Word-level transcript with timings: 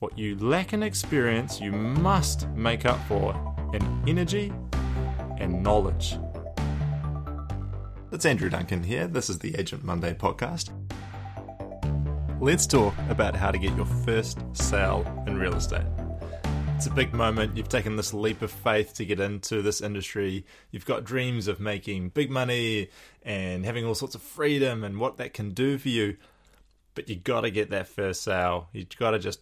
What 0.00 0.18
you 0.18 0.34
lack 0.38 0.72
in 0.72 0.82
experience, 0.82 1.60
you 1.60 1.72
must 1.72 2.48
make 2.52 2.86
up 2.86 2.98
for 3.06 3.34
in 3.74 4.02
energy 4.08 4.50
and 5.36 5.62
knowledge. 5.62 6.16
It's 8.10 8.24
Andrew 8.24 8.48
Duncan 8.48 8.82
here. 8.82 9.06
This 9.06 9.28
is 9.28 9.40
the 9.40 9.54
Agent 9.56 9.84
Monday 9.84 10.14
podcast. 10.14 10.70
Let's 12.40 12.66
talk 12.66 12.94
about 13.10 13.36
how 13.36 13.50
to 13.50 13.58
get 13.58 13.76
your 13.76 13.84
first 13.84 14.38
sale 14.56 15.04
in 15.26 15.36
real 15.36 15.54
estate. 15.54 15.84
It's 16.76 16.86
a 16.86 16.90
big 16.90 17.12
moment. 17.12 17.54
You've 17.54 17.68
taken 17.68 17.96
this 17.96 18.14
leap 18.14 18.40
of 18.40 18.50
faith 18.50 18.94
to 18.94 19.04
get 19.04 19.20
into 19.20 19.60
this 19.60 19.82
industry. 19.82 20.46
You've 20.70 20.86
got 20.86 21.04
dreams 21.04 21.46
of 21.46 21.60
making 21.60 22.08
big 22.08 22.30
money 22.30 22.88
and 23.22 23.66
having 23.66 23.84
all 23.84 23.94
sorts 23.94 24.14
of 24.14 24.22
freedom 24.22 24.82
and 24.82 24.98
what 24.98 25.18
that 25.18 25.34
can 25.34 25.50
do 25.50 25.76
for 25.76 25.90
you. 25.90 26.16
But 26.94 27.10
you 27.10 27.16
got 27.16 27.42
to 27.42 27.50
get 27.50 27.68
that 27.68 27.86
first 27.86 28.22
sale. 28.22 28.70
You 28.72 28.86
got 28.98 29.10
to 29.10 29.18
just 29.18 29.40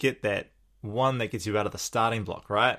get 0.00 0.22
that 0.22 0.48
one 0.80 1.18
that 1.18 1.30
gets 1.30 1.46
you 1.46 1.56
out 1.56 1.66
of 1.66 1.72
the 1.72 1.78
starting 1.78 2.24
block, 2.24 2.50
right? 2.50 2.78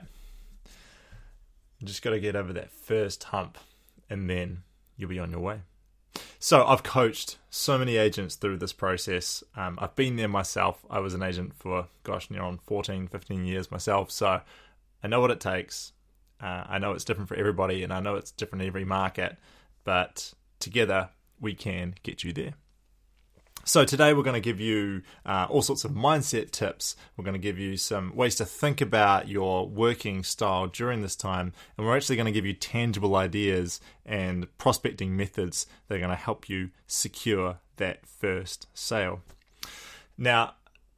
You 1.80 1.88
just 1.88 2.02
got 2.02 2.10
to 2.10 2.20
get 2.20 2.36
over 2.36 2.52
that 2.54 2.72
first 2.72 3.24
hump 3.26 3.58
and 4.10 4.30
then 4.30 4.64
you'll 4.98 5.10
be 5.10 5.20
on 5.20 5.32
your 5.32 5.40
way. 5.40 5.62
So 6.40 6.66
I've 6.66 6.84
coached 6.84 7.38
so 7.50 7.78
many 7.78 7.96
agents 7.98 8.36
through 8.36 8.58
this 8.58 8.74
process. 8.74 9.44
Um, 9.56 9.78
I've 9.82 9.96
been 9.96 10.16
there 10.16 10.28
myself. 10.28 10.84
I 10.90 11.00
was 11.00 11.14
an 11.14 11.24
agent 11.24 11.54
for, 11.54 11.88
gosh, 12.04 12.30
near 12.30 12.42
on 12.42 12.58
14, 12.58 13.08
15 13.08 13.46
years 13.46 13.72
myself. 13.72 14.12
So 14.12 14.42
I 15.04 15.08
know 15.08 15.22
what 15.22 15.32
it 15.32 15.40
takes. 15.40 15.94
Uh, 16.42 16.64
I 16.68 16.80
know 16.80 16.92
it's 16.94 17.06
different 17.06 17.30
for 17.30 17.36
everybody 17.36 17.84
and 17.84 17.94
I 17.94 18.00
know 18.00 18.16
it's 18.16 18.32
different 18.32 18.64
in 18.64 18.68
every 18.68 18.86
market, 18.86 19.38
but 19.84 20.34
together 20.60 21.10
we 21.40 21.54
can 21.54 21.96
get 22.04 22.24
you 22.24 22.34
there. 22.34 22.56
So, 23.64 23.86
today 23.86 24.14
we're 24.14 24.24
going 24.24 24.34
to 24.34 24.40
give 24.40 24.60
you 24.60 25.04
uh, 25.24 25.46
all 25.48 25.62
sorts 25.62 25.84
of 25.84 25.92
mindset 25.92 26.50
tips. 26.50 26.96
We're 27.16 27.24
going 27.24 27.36
to 27.36 27.40
give 27.40 27.60
you 27.60 27.78
some 27.78 28.16
ways 28.16 28.34
to 28.36 28.46
think 28.46 28.82
about 28.82 29.28
your 29.28 29.68
working 29.68 30.24
style 30.24 30.66
during 30.66 31.02
this 31.02 31.16
time. 31.16 31.54
And 31.78 31.86
we're 31.86 31.96
actually 31.96 32.16
going 32.16 32.26
to 32.26 32.32
give 32.32 32.46
you 32.46 32.54
tangible 32.54 33.16
ideas 33.16 33.80
and 34.04 34.48
prospecting 34.58 35.16
methods 35.16 35.68
that 35.88 35.96
are 35.96 36.00
going 36.00 36.10
to 36.10 36.16
help 36.16 36.50
you 36.50 36.72
secure 36.88 37.60
that 37.78 38.08
first 38.08 38.68
sale. 38.74 39.22
Now, 40.18 40.56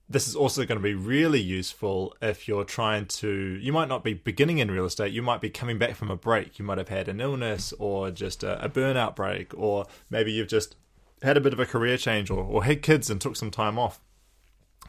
this 0.09 0.27
is 0.27 0.35
also 0.35 0.65
going 0.65 0.79
to 0.79 0.83
be 0.83 0.93
really 0.93 1.41
useful 1.41 2.15
if 2.21 2.47
you're 2.47 2.63
trying 2.63 3.07
to 3.07 3.57
you 3.61 3.73
might 3.73 3.87
not 3.87 4.03
be 4.03 4.13
beginning 4.13 4.59
in 4.59 4.69
real 4.69 4.85
estate 4.85 5.13
you 5.13 5.21
might 5.21 5.39
be 5.39 5.49
coming 5.49 5.79
back 5.79 5.95
from 5.95 6.11
a 6.11 6.15
break 6.15 6.59
you 6.59 6.65
might 6.65 6.77
have 6.77 6.89
had 6.89 7.07
an 7.07 7.21
illness 7.21 7.73
or 7.79 8.11
just 8.11 8.43
a, 8.43 8.63
a 8.63 8.69
burnout 8.69 9.15
break 9.15 9.57
or 9.57 9.87
maybe 10.09 10.31
you've 10.31 10.49
just 10.49 10.75
had 11.23 11.37
a 11.37 11.41
bit 11.41 11.53
of 11.53 11.59
a 11.59 11.65
career 11.65 11.97
change 11.97 12.29
or, 12.29 12.43
or 12.43 12.63
had 12.63 12.81
kids 12.81 13.09
and 13.09 13.19
took 13.19 13.35
some 13.35 13.51
time 13.51 13.79
off. 13.79 13.99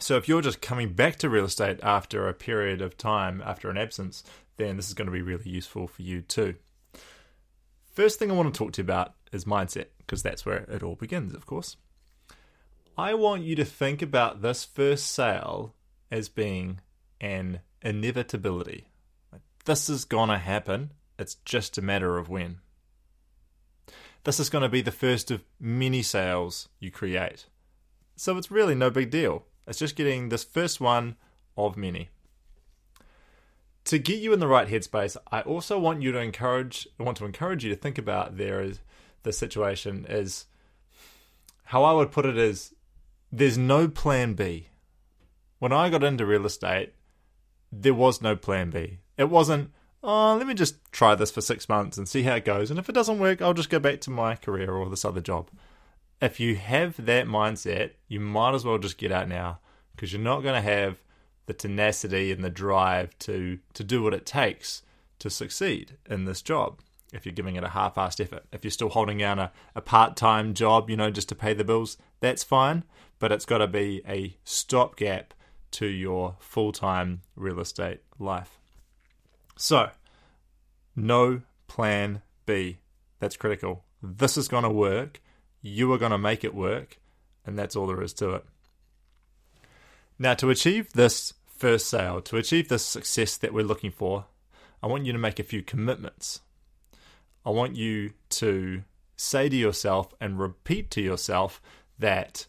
So 0.01 0.17
if 0.17 0.29
you're 0.29 0.43
just 0.43 0.61
coming 0.61 0.93
back 0.93 1.17
to 1.17 1.31
real 1.31 1.45
estate 1.45 1.79
after 1.83 2.29
a 2.29 2.35
period 2.35 2.83
of 2.83 2.99
time, 2.99 3.43
after 3.45 3.71
an 3.71 3.79
absence, 3.79 4.25
then 4.57 4.77
this 4.77 4.89
is 4.89 4.95
going 4.95 5.07
to 5.07 5.13
be 5.13 5.23
really 5.23 5.49
useful 5.49 5.87
for 5.87 6.03
you 6.03 6.21
too. 6.21 6.57
First 7.93 8.19
thing 8.19 8.31
I 8.31 8.35
want 8.35 8.53
to 8.53 8.59
talk 8.59 8.73
to 8.73 8.83
you 8.83 8.85
about 8.85 9.15
is 9.33 9.45
mindset, 9.45 9.87
because 9.99 10.23
that's 10.23 10.45
where 10.45 10.59
it 10.59 10.83
all 10.83 10.97
begins, 10.97 11.33
of 11.33 11.47
course. 11.47 11.77
I 12.99 13.15
want 13.15 13.43
you 13.43 13.55
to 13.57 13.65
think 13.65 14.03
about 14.03 14.43
this 14.43 14.65
first 14.65 15.07
sale 15.07 15.75
as 16.11 16.29
being 16.29 16.81
an 17.21 17.61
inevitability. 17.83 18.89
This 19.65 19.89
is 19.89 20.05
going 20.05 20.29
to 20.29 20.39
happen, 20.39 20.91
it's 21.19 21.37
just 21.45 21.79
a 21.79 21.83
matter 21.83 22.19
of 22.19 22.29
when. 22.29 22.59
This 24.25 24.41
is 24.41 24.51
going 24.51 24.63
to 24.63 24.69
be 24.69 24.81
the 24.81 24.91
first 24.91 25.31
of 25.31 25.45
many 25.61 26.03
sales 26.03 26.69
you 26.81 26.91
create. 26.91 27.47
So 28.17 28.37
it's 28.39 28.51
really 28.51 28.75
no 28.75 28.91
big 28.91 29.11
deal. 29.11 29.45
It's 29.67 29.79
just 29.79 29.97
getting 29.97 30.29
this 30.29 30.45
first 30.45 30.81
one 30.81 31.17
of 31.57 31.77
many. 31.77 32.09
To 33.85 33.99
get 33.99 34.21
you 34.21 34.33
in 34.33 34.41
the 34.41 34.49
right 34.49 34.69
headspace, 34.69 35.17
I 35.31 35.43
also 35.43 35.79
want 35.79 36.01
you 36.01 36.11
to 36.13 36.19
encourage 36.19 36.89
I 36.99 37.03
want 37.03 37.19
to 37.19 37.27
encourage 37.27 37.65
you 37.65 37.71
to 37.71 37.77
think 37.77 37.99
about 37.99 38.39
there 38.39 38.63
is 38.63 38.81
the 39.25 39.33
situation 39.33 40.07
is 40.09 40.47
how 41.65 41.85
I 41.85 41.93
would 41.93 42.11
put 42.11 42.25
it 42.25 42.39
is 42.39 42.75
there's 43.31 43.59
no 43.59 43.89
plan 43.89 44.35
B. 44.35 44.69
When 45.59 45.73
I 45.73 45.91
got 45.91 46.05
into 46.05 46.25
real 46.25 46.47
estate, 46.47 46.95
there 47.71 47.95
was 47.95 48.23
no 48.23 48.37
plan 48.37 48.71
B. 48.71 49.01
It 49.19 49.29
wasn't 49.29 49.71
oh, 50.05 50.37
let 50.37 50.47
me 50.47 50.55
just 50.55 50.77
try 50.93 51.15
this 51.15 51.31
for 51.31 51.41
six 51.41 51.69
months 51.69 51.97
and 51.97 52.09
see 52.09 52.23
how 52.23 52.35
it 52.35 52.45
goes. 52.45 52.71
And 52.71 52.79
if 52.79 52.89
it 52.89 52.95
doesn't 52.95 53.19
work, 53.19 53.41
I'll 53.41 53.55
just 53.55 53.71
go 53.71 53.79
back 53.79 54.01
to 54.03 54.11
my 54.11 54.37
career 54.37 54.71
or 54.71 54.89
this 54.89 55.05
other 55.05 55.21
job. 55.21 55.51
If 56.21 56.39
you 56.39 56.57
have 56.57 57.05
that 57.05 57.27
mindset, 57.27 57.93
you 58.07 58.21
might 58.21 58.55
as 58.55 58.65
well 58.65 58.79
just 58.79 58.99
get 58.99 59.11
out 59.11 59.29
now 59.29 59.59
because 59.97 60.13
you're 60.13 60.23
not 60.23 60.43
going 60.43 60.55
to 60.55 60.71
have 60.71 60.99
the 61.47 61.55
tenacity 61.55 62.31
and 62.31 62.45
the 62.45 62.51
drive 62.51 63.19
to 63.19 63.59
to 63.75 63.85
do 63.85 64.03
what 64.03 64.15
it 64.15 64.25
takes 64.25 64.83
to 65.19 65.29
succeed 65.29 65.97
in 66.09 66.25
this 66.25 66.41
job 66.41 66.81
if 67.13 67.25
you're 67.25 67.35
giving 67.35 67.57
it 67.57 67.65
a 67.65 67.69
half-assed 67.69 68.21
effort. 68.21 68.45
If 68.53 68.65
you're 68.65 68.71
still 68.71 68.89
holding 68.89 69.19
down 69.19 69.39
a, 69.39 69.53
a 69.75 69.81
part-time 69.81 70.53
job, 70.53 70.91
you 70.91 70.97
know, 70.97 71.11
just 71.11 71.29
to 71.29 71.35
pay 71.35 71.55
the 71.55 71.65
bills, 71.65 71.97
that's 72.21 72.43
fine. 72.43 72.85
But 73.21 73.31
it's 73.31 73.45
got 73.45 73.59
to 73.59 73.69
be 73.69 74.03
a 74.07 74.37
stopgap 74.43 75.33
to 75.73 75.87
your 75.87 76.37
full-time 76.41 77.23
real 77.37 77.61
estate 77.61 78.01
life. 78.19 78.59
So, 79.57 79.91
no 80.97 81.43
plan 81.69 82.23
B. 82.47 82.79
That's 83.21 83.37
critical. 83.37 83.85
This 84.03 84.37
is 84.37 84.49
going 84.49 84.65
to 84.65 84.71
work. 84.71 85.21
You 85.63 85.93
are 85.93 85.99
going 85.99 86.13
to 86.13 86.19
make 86.19 86.45
it 86.45 86.55
work. 86.55 86.99
And 87.47 87.59
that's 87.59 87.77
all 87.77 87.87
there 87.87 88.03
is 88.03 88.13
to 88.15 88.31
it. 88.35 88.45
Now, 90.19 90.35
to 90.35 90.51
achieve 90.51 90.93
this 90.93 91.35
first 91.47 91.89
sale, 91.89 92.21
to 92.23 92.37
achieve 92.37 92.69
this 92.69 92.85
success 92.85 93.37
that 93.39 93.53
we're 93.53 93.65
looking 93.65 93.91
for, 93.91 94.27
I 94.83 94.87
want 94.87 95.07
you 95.07 95.13
to 95.13 95.19
make 95.19 95.39
a 95.39 95.45
few 95.45 95.63
commitments. 95.63 96.41
I 97.45 97.51
want 97.51 97.77
you 97.77 98.13
to 98.31 98.83
say 99.17 99.49
to 99.49 99.57
yourself 99.57 100.15
and 100.21 100.39
repeat 100.39 100.91
to 100.93 101.01
yourself 101.01 101.61
that 101.99 102.47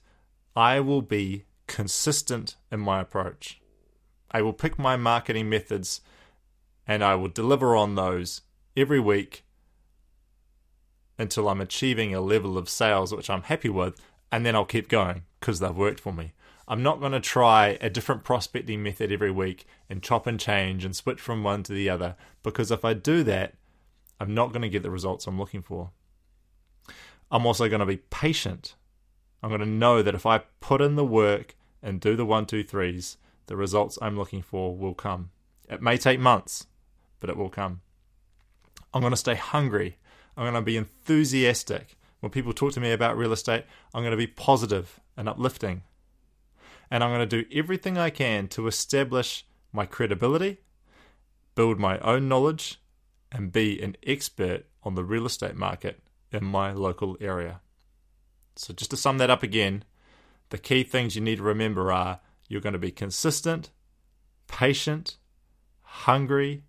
I 0.56 0.80
will 0.80 1.02
be 1.02 1.46
consistent 1.68 2.56
in 2.72 2.80
my 2.80 3.02
approach. 3.02 3.60
I 4.32 4.42
will 4.42 4.54
pick 4.54 4.78
my 4.78 4.96
marketing 4.96 5.50
methods 5.50 6.02
and 6.88 7.04
I 7.04 7.16
will 7.16 7.30
deliver 7.30 7.76
on 7.76 7.96
those 7.96 8.42
every 8.76 9.00
week 9.00 9.44
until 11.18 11.48
I'm 11.48 11.62
achieving 11.62 12.14
a 12.14 12.22
level 12.22 12.58
of 12.58 12.70
sales 12.70 13.14
which 13.14 13.30
I'm 13.30 13.44
happy 13.44 13.70
with, 13.70 14.00
and 14.32 14.46
then 14.46 14.56
I'll 14.56 14.66
keep 14.66 14.90
going 14.90 15.24
because 15.40 15.60
they've 15.60 15.76
worked 15.76 16.00
for 16.00 16.14
me. 16.14 16.34
I'm 16.68 16.82
not 16.82 17.00
going 17.00 17.12
to 17.12 17.20
try 17.20 17.78
a 17.80 17.90
different 17.90 18.24
prospecting 18.24 18.82
method 18.82 19.12
every 19.12 19.32
week 19.32 19.66
and 19.90 20.02
chop 20.02 20.26
and 20.26 20.40
change 20.40 20.84
and 20.84 20.96
switch 20.96 21.22
from 21.22 21.44
one 21.44 21.64
to 21.64 21.74
the 21.74 21.90
other 21.90 22.16
because 22.42 22.72
if 22.72 22.84
I 22.84 22.94
do 22.94 23.24
that, 23.24 23.54
I'm 24.20 24.34
not 24.34 24.52
going 24.52 24.64
to 24.64 24.70
get 24.70 24.82
the 24.82 24.90
results 24.90 25.28
I'm 25.28 25.38
looking 25.38 25.62
for. 25.62 25.92
I'm 27.30 27.46
also 27.46 27.70
going 27.70 27.82
to 27.82 27.86
be 27.86 27.98
patient. 27.98 28.76
I'm 29.44 29.50
going 29.50 29.62
to 29.62 29.68
know 29.68 30.02
that 30.02 30.16
if 30.16 30.26
I 30.26 30.40
put 30.60 30.82
in 30.82 30.96
the 30.96 31.06
work 31.06 31.56
and 31.84 32.02
do 32.02 32.16
the 32.16 32.26
one, 32.26 32.46
two, 32.46 32.64
threes, 32.64 33.18
the 33.46 33.56
results 33.56 34.00
I'm 34.02 34.18
looking 34.18 34.42
for 34.42 34.76
will 34.76 34.96
come. 34.96 35.30
It 35.70 35.82
may 35.82 35.98
take 35.98 36.20
months, 36.20 36.66
but 37.20 37.30
it 37.30 37.38
will 37.38 37.50
come. 37.50 37.82
I'm 38.94 39.02
going 39.02 39.12
to 39.12 39.18
stay 39.18 39.36
hungry. 39.36 39.98
I'm 40.38 40.44
going 40.44 40.54
to 40.56 40.62
be 40.62 40.78
enthusiastic. 40.78 41.98
When 42.20 42.32
people 42.32 42.54
talk 42.54 42.74
to 42.74 42.80
me 42.80 42.92
about 42.92 43.18
real 43.18 43.34
estate, 43.34 43.66
I'm 43.94 44.02
going 44.02 44.12
to 44.12 44.18
be 44.18 44.28
positive 44.28 45.00
and 45.18 45.30
uplifting. 45.30 45.84
And 46.90 47.04
I'm 47.04 47.10
going 47.10 47.28
to 47.28 47.44
do 47.44 47.48
everything 47.54 47.98
I 47.98 48.10
can 48.10 48.48
to 48.50 48.68
establish 48.68 49.46
my 49.72 49.86
credibility, 49.86 50.60
build 51.56 51.80
my 51.80 52.00
own 52.00 52.28
knowledge, 52.28 52.80
and 53.32 53.52
be 53.52 53.82
an 53.82 53.98
expert 54.06 54.66
on 54.84 54.96
the 54.96 55.04
real 55.04 55.26
estate 55.26 55.56
market 55.56 56.00
in 56.32 56.46
my 56.46 56.72
local 56.72 57.18
area. 57.20 57.62
So, 58.56 58.74
just 58.74 58.92
to 58.92 58.98
sum 58.98 59.18
that 59.18 59.30
up 59.30 59.44
again, 59.44 59.84
the 60.50 60.58
key 60.58 60.84
things 60.84 61.16
you 61.16 61.22
need 61.22 61.38
to 61.38 61.44
remember 61.44 61.92
are 61.92 62.22
you're 62.48 62.62
going 62.62 62.74
to 62.74 62.80
be 62.80 62.92
consistent, 62.92 63.72
patient, 64.48 65.18
hungry, 65.82 66.64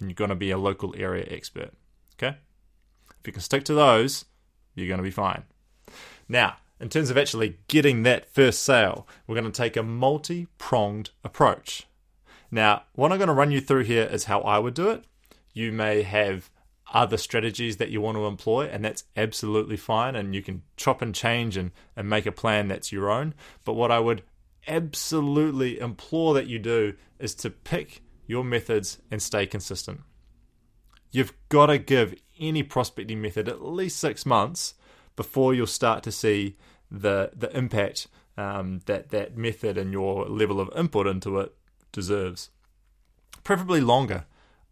and 0.00 0.10
you're 0.10 0.14
going 0.14 0.30
to 0.30 0.36
be 0.36 0.50
a 0.50 0.58
local 0.58 0.94
area 0.96 1.26
expert. 1.30 1.72
Okay? 2.18 2.36
If 3.20 3.26
you 3.26 3.32
can 3.32 3.42
stick 3.42 3.64
to 3.64 3.74
those, 3.74 4.24
you're 4.74 4.88
going 4.88 4.98
to 4.98 5.04
be 5.04 5.10
fine. 5.10 5.44
Now, 6.28 6.56
in 6.78 6.88
terms 6.88 7.10
of 7.10 7.18
actually 7.18 7.58
getting 7.68 8.02
that 8.02 8.32
first 8.32 8.62
sale, 8.62 9.06
we're 9.26 9.34
going 9.34 9.50
to 9.50 9.62
take 9.62 9.76
a 9.76 9.82
multi 9.82 10.46
pronged 10.58 11.10
approach. 11.22 11.86
Now, 12.50 12.84
what 12.94 13.12
I'm 13.12 13.18
going 13.18 13.28
to 13.28 13.34
run 13.34 13.50
you 13.50 13.60
through 13.60 13.84
here 13.84 14.04
is 14.04 14.24
how 14.24 14.40
I 14.40 14.58
would 14.58 14.74
do 14.74 14.88
it. 14.90 15.04
You 15.52 15.72
may 15.72 16.02
have 16.02 16.50
other 16.92 17.16
strategies 17.16 17.76
that 17.76 17.90
you 17.90 18.00
want 18.00 18.16
to 18.16 18.26
employ, 18.26 18.66
and 18.66 18.84
that's 18.84 19.04
absolutely 19.16 19.76
fine. 19.76 20.16
And 20.16 20.34
you 20.34 20.42
can 20.42 20.62
chop 20.76 21.02
and 21.02 21.14
change 21.14 21.56
and, 21.56 21.70
and 21.94 22.08
make 22.08 22.26
a 22.26 22.32
plan 22.32 22.68
that's 22.68 22.90
your 22.90 23.10
own. 23.10 23.34
But 23.64 23.74
what 23.74 23.92
I 23.92 24.00
would 24.00 24.22
absolutely 24.66 25.78
implore 25.78 26.34
that 26.34 26.46
you 26.46 26.58
do 26.58 26.94
is 27.18 27.34
to 27.36 27.50
pick 27.50 28.02
your 28.30 28.44
methods 28.44 28.98
and 29.10 29.20
stay 29.20 29.46
consistent. 29.46 30.00
You've 31.10 31.34
got 31.48 31.66
to 31.66 31.78
give 31.78 32.14
any 32.38 32.62
prospecting 32.62 33.20
method 33.20 33.48
at 33.48 33.64
least 33.64 33.98
six 33.98 34.24
months 34.24 34.74
before 35.16 35.52
you'll 35.52 35.66
start 35.66 36.02
to 36.04 36.12
see 36.12 36.56
the 36.90 37.30
the 37.36 37.54
impact 37.56 38.06
um, 38.36 38.80
that 38.86 39.10
that 39.10 39.36
method 39.36 39.76
and 39.76 39.92
your 39.92 40.26
level 40.26 40.60
of 40.60 40.70
input 40.76 41.06
into 41.06 41.38
it 41.38 41.54
deserves. 41.92 42.50
Preferably 43.44 43.80
longer. 43.80 44.24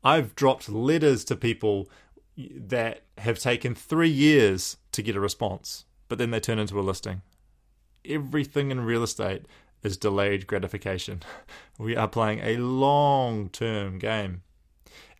I've 0.04 0.34
dropped 0.36 0.68
letters 0.68 1.24
to 1.24 1.36
people 1.36 1.90
that 2.36 3.02
have 3.18 3.38
taken 3.38 3.74
three 3.74 4.08
years 4.08 4.76
to 4.92 5.02
get 5.02 5.16
a 5.16 5.20
response, 5.20 5.84
but 6.08 6.18
then 6.18 6.30
they 6.30 6.40
turn 6.40 6.60
into 6.60 6.78
a 6.78 6.82
listing. 6.82 7.22
Everything 8.04 8.70
in 8.70 8.80
real 8.80 9.02
estate 9.02 9.44
is 9.82 9.96
delayed 9.96 10.46
gratification. 10.46 11.22
We 11.80 11.94
are 11.94 12.08
playing 12.08 12.40
a 12.40 12.56
long 12.56 13.50
term 13.50 14.00
game. 14.00 14.42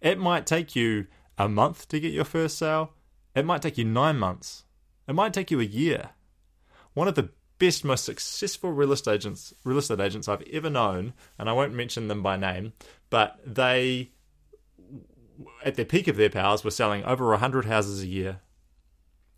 It 0.01 0.19
might 0.19 0.45
take 0.45 0.75
you 0.75 1.07
a 1.39 1.49
month 1.49 1.87
to 1.89 2.01
get 2.01 2.13
your 2.13 2.25
first 2.25 2.59
sale, 2.59 2.95
it 3.35 3.45
might 3.45 3.63
take 3.63 3.79
you 3.79 3.85
nine 3.85 4.19
months, 4.19 4.65
it 5.07 5.15
might 5.15 5.33
take 5.33 5.53
you 5.53 5.61
a 5.61 5.65
year. 5.65 6.11
One 6.95 7.07
of 7.07 7.15
the 7.15 7.31
best, 7.59 7.85
most 7.85 8.05
successful 8.05 8.73
real 8.73 8.93
estate 8.93 9.15
agents, 9.15 9.55
real 9.65 9.79
estate 9.79 10.01
agents 10.01 10.29
I've 10.29 10.43
ever 10.53 10.69
known, 10.69 11.15
and 11.39 11.49
I 11.49 11.53
won't 11.53 11.75
mention 11.75 12.09
them 12.09 12.23
by 12.23 12.37
name, 12.37 12.73
but 13.09 13.39
they, 13.47 14.11
at 15.65 15.77
the 15.77 15.85
peak 15.85 16.09
of 16.09 16.17
their 16.17 16.31
powers, 16.31 16.65
were 16.65 16.71
selling 16.71 17.05
over 17.05 17.37
hundred 17.37 17.67
houses 17.67 18.03
a 18.03 18.07
year, 18.07 18.41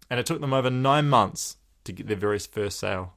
and 0.09 0.19
it 0.19 0.27
took 0.27 0.41
them 0.41 0.55
over 0.55 0.71
nine 0.71 1.09
months 1.09 1.57
to 1.85 1.93
get 1.93 2.07
their 2.07 2.17
very 2.17 2.39
first 2.39 2.79
sale. 2.79 3.15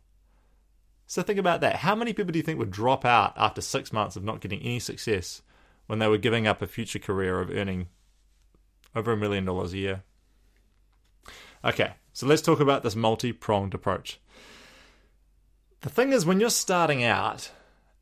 So 1.05 1.21
think 1.21 1.39
about 1.39 1.61
that. 1.61 1.77
How 1.77 1.95
many 1.95 2.13
people 2.13 2.31
do 2.31 2.39
you 2.39 2.43
think 2.43 2.59
would 2.59 2.71
drop 2.71 3.05
out 3.05 3.33
after 3.37 3.61
six 3.61 3.91
months 3.91 4.15
of 4.15 4.23
not 4.23 4.41
getting 4.41 4.61
any 4.61 4.79
success 4.79 5.41
when 5.87 5.99
they 5.99 6.07
were 6.07 6.17
giving 6.17 6.47
up 6.47 6.61
a 6.61 6.67
future 6.67 6.99
career 6.99 7.39
of 7.39 7.49
earning 7.49 7.87
over 8.95 9.11
a 9.11 9.17
million 9.17 9.45
dollars 9.45 9.73
a 9.73 9.77
year? 9.77 10.03
Okay, 11.63 11.93
so 12.11 12.25
let's 12.25 12.41
talk 12.41 12.59
about 12.59 12.83
this 12.83 12.95
multi 12.95 13.31
pronged 13.31 13.73
approach. 13.73 14.19
The 15.81 15.89
thing 15.89 16.13
is, 16.13 16.25
when 16.25 16.39
you're 16.39 16.49
starting 16.49 17.03
out 17.03 17.51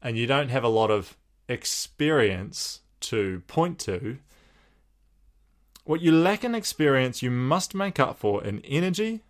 and 0.02 0.18
you 0.18 0.28
don't 0.28 0.50
have 0.50 0.64
a 0.64 0.70
lot 0.70 0.92
of 0.92 1.18
experience 1.48 2.82
to 3.02 3.42
point 3.48 3.80
to, 3.80 4.20
what 5.84 6.02
you 6.02 6.12
lack 6.12 6.44
in 6.44 6.56
experience, 6.56 7.24
you 7.24 7.32
must 7.32 7.74
make 7.74 8.00
up 8.00 8.18
for 8.18 8.44
in 8.44 8.60
energy 8.60 9.24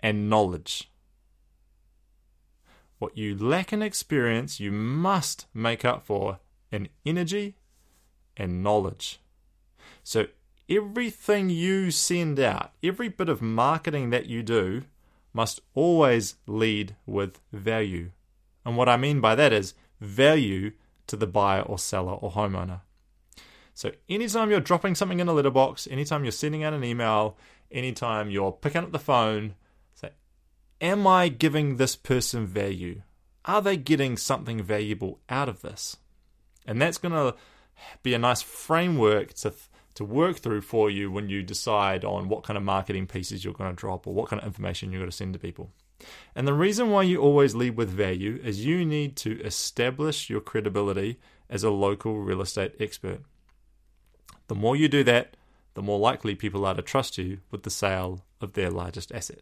and 0.00 0.28
knowledge. 0.28 0.89
What 3.00 3.16
you 3.16 3.34
lack 3.34 3.72
in 3.72 3.80
experience, 3.80 4.60
you 4.60 4.70
must 4.70 5.46
make 5.54 5.86
up 5.86 6.04
for 6.04 6.38
in 6.70 6.90
energy 7.06 7.56
and 8.36 8.62
knowledge. 8.62 9.20
So, 10.04 10.26
everything 10.68 11.48
you 11.48 11.90
send 11.90 12.38
out, 12.38 12.72
every 12.82 13.08
bit 13.08 13.30
of 13.30 13.40
marketing 13.40 14.10
that 14.10 14.26
you 14.26 14.42
do, 14.42 14.82
must 15.32 15.62
always 15.74 16.36
lead 16.46 16.94
with 17.06 17.40
value. 17.54 18.10
And 18.66 18.76
what 18.76 18.88
I 18.88 18.98
mean 18.98 19.22
by 19.22 19.34
that 19.34 19.50
is 19.52 19.72
value 19.98 20.72
to 21.06 21.16
the 21.16 21.26
buyer 21.26 21.62
or 21.62 21.78
seller 21.78 22.12
or 22.12 22.32
homeowner. 22.32 22.82
So, 23.72 23.92
anytime 24.10 24.50
you're 24.50 24.60
dropping 24.60 24.94
something 24.94 25.20
in 25.20 25.28
a 25.28 25.32
letterbox, 25.32 25.88
anytime 25.90 26.22
you're 26.22 26.32
sending 26.32 26.64
out 26.64 26.74
an 26.74 26.84
email, 26.84 27.38
anytime 27.72 28.28
you're 28.30 28.52
picking 28.52 28.82
up 28.82 28.92
the 28.92 28.98
phone, 28.98 29.54
am 30.80 31.06
I 31.06 31.28
giving 31.28 31.76
this 31.76 31.96
person 31.96 32.46
value? 32.46 33.02
Are 33.44 33.62
they 33.62 33.76
getting 33.76 34.16
something 34.16 34.62
valuable 34.62 35.20
out 35.28 35.48
of 35.48 35.62
this? 35.62 35.96
And 36.66 36.80
that's 36.80 36.98
going 36.98 37.12
to 37.12 37.34
be 38.02 38.14
a 38.14 38.18
nice 38.18 38.42
framework 38.42 39.34
to 39.34 39.52
to 39.94 40.04
work 40.04 40.38
through 40.38 40.60
for 40.60 40.88
you 40.88 41.10
when 41.10 41.28
you 41.28 41.42
decide 41.42 42.04
on 42.04 42.28
what 42.28 42.44
kind 42.44 42.56
of 42.56 42.62
marketing 42.62 43.06
pieces 43.06 43.44
you're 43.44 43.52
going 43.52 43.70
to 43.70 43.76
drop 43.76 44.06
or 44.06 44.14
what 44.14 44.28
kind 44.28 44.40
of 44.40 44.46
information 44.46 44.90
you're 44.90 45.00
going 45.00 45.10
to 45.10 45.16
send 45.16 45.32
to 45.32 45.38
people. 45.38 45.72
And 46.34 46.46
the 46.46 46.54
reason 46.54 46.90
why 46.90 47.02
you 47.02 47.20
always 47.20 47.54
lead 47.54 47.76
with 47.76 47.90
value 47.90 48.40
is 48.42 48.64
you 48.64 48.84
need 48.84 49.16
to 49.16 49.40
establish 49.42 50.30
your 50.30 50.40
credibility 50.40 51.18
as 51.48 51.64
a 51.64 51.70
local 51.70 52.18
real 52.20 52.40
estate 52.40 52.74
expert. 52.80 53.20
The 54.46 54.54
more 54.54 54.76
you 54.76 54.88
do 54.88 55.04
that, 55.04 55.36
the 55.74 55.82
more 55.82 55.98
likely 55.98 56.34
people 56.34 56.64
are 56.64 56.74
to 56.74 56.82
trust 56.82 57.18
you 57.18 57.38
with 57.50 57.64
the 57.64 57.70
sale 57.70 58.24
of 58.40 58.54
their 58.54 58.70
largest 58.70 59.12
asset. 59.12 59.40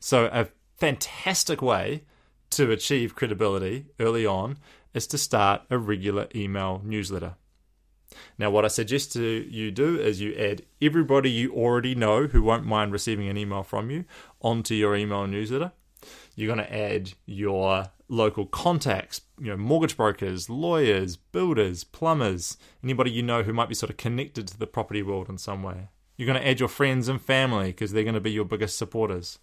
So, 0.00 0.26
a 0.32 0.48
fantastic 0.76 1.62
way 1.62 2.02
to 2.50 2.70
achieve 2.70 3.14
credibility 3.14 3.86
early 3.98 4.26
on 4.26 4.58
is 4.92 5.06
to 5.08 5.18
start 5.18 5.62
a 5.70 5.78
regular 5.78 6.28
email 6.34 6.80
newsletter. 6.84 7.34
Now, 8.38 8.50
what 8.50 8.64
I 8.64 8.68
suggest 8.68 9.12
to 9.14 9.22
you 9.22 9.70
do 9.70 9.98
is 9.98 10.20
you 10.20 10.34
add 10.34 10.62
everybody 10.80 11.30
you 11.30 11.52
already 11.52 11.94
know 11.94 12.26
who 12.26 12.42
won't 12.42 12.64
mind 12.64 12.92
receiving 12.92 13.28
an 13.28 13.36
email 13.36 13.62
from 13.62 13.90
you 13.90 14.04
onto 14.40 14.74
your 14.74 14.94
email 14.94 15.26
newsletter. 15.26 15.72
You're 16.36 16.54
going 16.54 16.64
to 16.64 16.76
add 16.76 17.12
your 17.26 17.86
local 18.08 18.46
contacts, 18.46 19.22
you 19.40 19.46
know, 19.46 19.56
mortgage 19.56 19.96
brokers, 19.96 20.50
lawyers, 20.50 21.16
builders, 21.16 21.84
plumbers, 21.84 22.56
anybody 22.82 23.10
you 23.10 23.22
know 23.22 23.42
who 23.42 23.52
might 23.52 23.68
be 23.68 23.74
sort 23.74 23.90
of 23.90 23.96
connected 23.96 24.46
to 24.48 24.58
the 24.58 24.66
property 24.66 25.02
world 25.02 25.28
in 25.28 25.38
some 25.38 25.62
way. 25.62 25.88
You're 26.16 26.26
going 26.26 26.40
to 26.40 26.46
add 26.46 26.60
your 26.60 26.68
friends 26.68 27.08
and 27.08 27.20
family 27.20 27.68
because 27.68 27.92
they're 27.92 28.04
going 28.04 28.14
to 28.14 28.20
be 28.20 28.30
your 28.30 28.44
biggest 28.44 28.78
supporters 28.78 29.38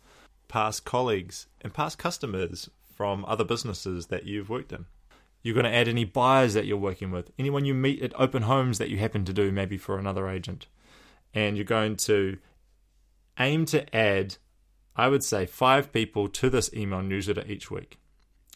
past 0.51 0.83
colleagues, 0.83 1.47
and 1.61 1.73
past 1.73 1.97
customers 1.97 2.69
from 2.93 3.23
other 3.25 3.45
businesses 3.45 4.07
that 4.07 4.25
you've 4.25 4.49
worked 4.49 4.73
in. 4.73 4.85
You're 5.41 5.55
going 5.55 5.63
to 5.63 5.73
add 5.73 5.87
any 5.87 6.03
buyers 6.03 6.53
that 6.55 6.65
you're 6.65 6.75
working 6.75 7.09
with, 7.09 7.31
anyone 7.39 7.63
you 7.63 7.73
meet 7.73 8.03
at 8.03 8.19
open 8.19 8.43
homes 8.43 8.77
that 8.77 8.89
you 8.89 8.97
happen 8.97 9.23
to 9.23 9.33
do, 9.33 9.49
maybe 9.49 9.77
for 9.77 9.97
another 9.97 10.27
agent. 10.27 10.67
And 11.33 11.55
you're 11.55 11.63
going 11.63 11.95
to 11.95 12.37
aim 13.39 13.63
to 13.67 13.95
add, 13.95 14.35
I 14.93 15.07
would 15.07 15.23
say, 15.23 15.45
five 15.45 15.93
people 15.93 16.27
to 16.27 16.49
this 16.49 16.69
email 16.73 17.01
newsletter 17.01 17.45
each 17.47 17.71
week. 17.71 17.97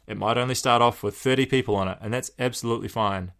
It 0.05 0.17
might 0.17 0.37
only 0.37 0.53
start 0.53 0.81
off 0.81 1.01
with 1.01 1.15
30 1.15 1.45
people 1.45 1.77
on 1.77 1.87
it, 1.87 1.97
and 2.01 2.13
that's 2.13 2.31
absolutely 2.37 2.89
fine. 2.89 3.31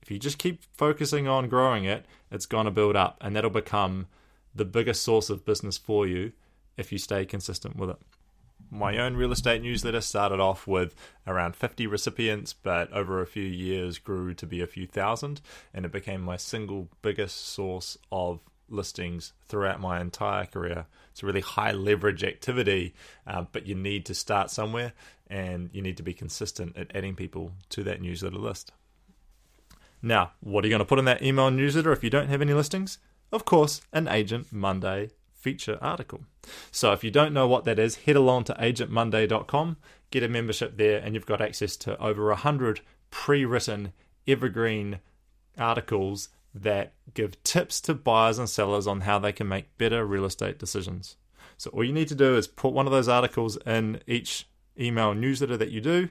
If 0.00 0.10
you 0.10 0.18
just 0.18 0.38
keep 0.38 0.62
focusing 0.72 1.28
on 1.28 1.50
growing 1.50 1.84
it, 1.84 2.06
it's 2.30 2.46
going 2.46 2.64
to 2.64 2.70
build 2.70 2.96
up, 2.96 3.18
and 3.20 3.36
that'll 3.36 3.50
become 3.50 4.06
the 4.54 4.64
biggest 4.64 5.02
source 5.02 5.28
of 5.28 5.44
business 5.44 5.76
for 5.76 6.06
you 6.06 6.32
if 6.78 6.90
you 6.90 6.98
stay 6.98 7.26
consistent 7.26 7.76
with 7.76 7.90
it. 7.90 7.98
My 8.70 8.98
own 8.98 9.16
real 9.16 9.32
estate 9.32 9.62
newsletter 9.62 10.00
started 10.00 10.40
off 10.40 10.66
with 10.66 10.94
around 11.26 11.56
50 11.56 11.86
recipients, 11.86 12.52
but 12.52 12.92
over 12.92 13.20
a 13.20 13.26
few 13.26 13.44
years 13.44 13.98
grew 13.98 14.34
to 14.34 14.46
be 14.46 14.60
a 14.60 14.66
few 14.66 14.86
thousand, 14.86 15.40
and 15.72 15.84
it 15.84 15.92
became 15.92 16.20
my 16.20 16.36
single 16.36 16.88
biggest 17.00 17.48
source 17.48 17.96
of 18.12 18.40
listings 18.68 19.32
throughout 19.46 19.80
my 19.80 20.00
entire 20.00 20.44
career. 20.44 20.86
It's 21.10 21.22
a 21.22 21.26
really 21.26 21.40
high 21.40 21.72
leverage 21.72 22.22
activity, 22.24 22.94
uh, 23.26 23.44
but 23.50 23.66
you 23.66 23.74
need 23.74 24.04
to 24.06 24.14
start 24.14 24.50
somewhere 24.50 24.92
and 25.28 25.70
you 25.72 25.82
need 25.82 25.96
to 25.96 26.02
be 26.02 26.14
consistent 26.14 26.76
at 26.76 26.94
adding 26.94 27.14
people 27.14 27.52
to 27.70 27.82
that 27.84 28.00
newsletter 28.00 28.36
list. 28.36 28.72
Now, 30.02 30.32
what 30.40 30.64
are 30.64 30.68
you 30.68 30.72
going 30.72 30.78
to 30.78 30.84
put 30.84 30.98
in 30.98 31.06
that 31.06 31.22
email 31.22 31.50
newsletter 31.50 31.92
if 31.92 32.04
you 32.04 32.10
don't 32.10 32.28
have 32.28 32.42
any 32.42 32.52
listings? 32.52 32.98
Of 33.32 33.44
course, 33.44 33.80
an 33.92 34.08
Agent 34.08 34.52
Monday 34.52 35.10
feature 35.38 35.78
article. 35.80 36.20
So 36.70 36.92
if 36.92 37.04
you 37.04 37.10
don't 37.10 37.32
know 37.32 37.48
what 37.48 37.64
that 37.64 37.78
is, 37.78 37.96
head 37.96 38.16
along 38.16 38.44
to 38.44 38.54
agentmonday.com, 38.54 39.76
get 40.10 40.22
a 40.22 40.28
membership 40.28 40.76
there, 40.76 40.98
and 40.98 41.14
you've 41.14 41.26
got 41.26 41.40
access 41.40 41.76
to 41.78 41.98
over 42.02 42.26
100 42.28 42.80
pre 43.10 43.44
written 43.44 43.92
evergreen 44.26 45.00
articles 45.56 46.28
that 46.54 46.92
give 47.14 47.42
tips 47.42 47.80
to 47.82 47.94
buyers 47.94 48.38
and 48.38 48.48
sellers 48.48 48.86
on 48.86 49.02
how 49.02 49.18
they 49.18 49.32
can 49.32 49.48
make 49.48 49.76
better 49.78 50.04
real 50.04 50.24
estate 50.24 50.58
decisions. 50.58 51.16
So 51.56 51.70
all 51.70 51.84
you 51.84 51.92
need 51.92 52.08
to 52.08 52.14
do 52.14 52.36
is 52.36 52.46
put 52.46 52.72
one 52.72 52.86
of 52.86 52.92
those 52.92 53.08
articles 53.08 53.56
in 53.66 54.00
each 54.06 54.46
email 54.78 55.14
newsletter 55.14 55.56
that 55.56 55.70
you 55.70 55.80
do, 55.80 56.08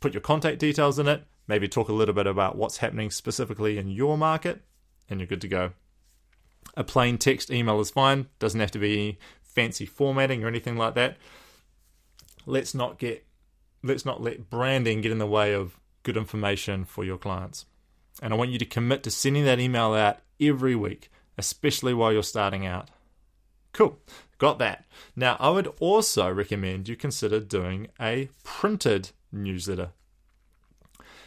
put 0.00 0.14
your 0.14 0.20
contact 0.20 0.58
details 0.58 0.98
in 0.98 1.08
it, 1.08 1.24
maybe 1.46 1.68
talk 1.68 1.88
a 1.88 1.92
little 1.92 2.14
bit 2.14 2.26
about 2.26 2.56
what's 2.56 2.78
happening 2.78 3.10
specifically 3.10 3.78
in 3.78 3.88
your 3.88 4.18
market, 4.18 4.62
and 5.08 5.20
you're 5.20 5.26
good 5.26 5.40
to 5.40 5.48
go. 5.48 5.72
A 6.78 6.84
plain 6.84 7.18
text 7.18 7.50
email 7.50 7.80
is 7.80 7.90
fine, 7.90 8.28
doesn't 8.38 8.60
have 8.60 8.70
to 8.70 8.78
be 8.78 9.18
fancy 9.42 9.84
formatting 9.84 10.44
or 10.44 10.46
anything 10.46 10.76
like 10.76 10.94
that. 10.94 11.16
Let's 12.46 12.72
not 12.72 13.00
get 13.00 13.26
let's 13.82 14.04
not 14.04 14.22
let 14.22 14.48
branding 14.48 15.00
get 15.00 15.10
in 15.10 15.18
the 15.18 15.26
way 15.26 15.52
of 15.54 15.80
good 16.04 16.16
information 16.16 16.84
for 16.84 17.04
your 17.04 17.18
clients. 17.18 17.66
And 18.22 18.32
I 18.32 18.36
want 18.36 18.50
you 18.50 18.60
to 18.60 18.64
commit 18.64 19.02
to 19.02 19.10
sending 19.10 19.44
that 19.44 19.58
email 19.58 19.92
out 19.92 20.18
every 20.40 20.76
week, 20.76 21.10
especially 21.36 21.94
while 21.94 22.12
you're 22.12 22.22
starting 22.22 22.64
out. 22.64 22.90
Cool, 23.72 23.98
got 24.38 24.60
that. 24.60 24.84
Now, 25.16 25.36
I 25.40 25.50
would 25.50 25.66
also 25.80 26.32
recommend 26.32 26.88
you 26.88 26.94
consider 26.94 27.40
doing 27.40 27.88
a 28.00 28.28
printed 28.44 29.10
newsletter. 29.32 29.90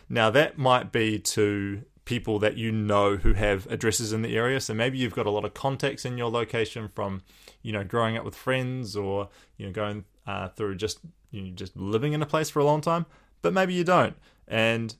Now, 0.07 0.29
that 0.29 0.57
might 0.57 0.93
be 0.93 1.19
to 1.19 1.83
people 2.11 2.39
that 2.39 2.57
you 2.57 2.73
know 2.73 3.15
who 3.15 3.31
have 3.31 3.65
addresses 3.67 4.11
in 4.11 4.21
the 4.21 4.35
area. 4.35 4.59
So 4.59 4.73
maybe 4.73 4.97
you've 4.97 5.15
got 5.15 5.27
a 5.27 5.31
lot 5.31 5.45
of 5.45 5.53
contacts 5.53 6.03
in 6.03 6.17
your 6.17 6.29
location 6.29 6.89
from, 6.89 7.21
you 7.61 7.71
know, 7.71 7.85
growing 7.85 8.17
up 8.17 8.25
with 8.25 8.35
friends 8.35 8.97
or 8.97 9.29
you 9.55 9.65
know 9.65 9.71
going 9.71 10.03
uh, 10.27 10.49
through 10.49 10.75
just 10.75 10.99
you 11.31 11.41
know, 11.41 11.51
just 11.51 11.77
living 11.77 12.11
in 12.11 12.21
a 12.21 12.25
place 12.25 12.49
for 12.49 12.59
a 12.59 12.65
long 12.65 12.81
time. 12.81 13.05
But 13.41 13.53
maybe 13.53 13.73
you 13.73 13.85
don't. 13.85 14.17
And 14.45 14.93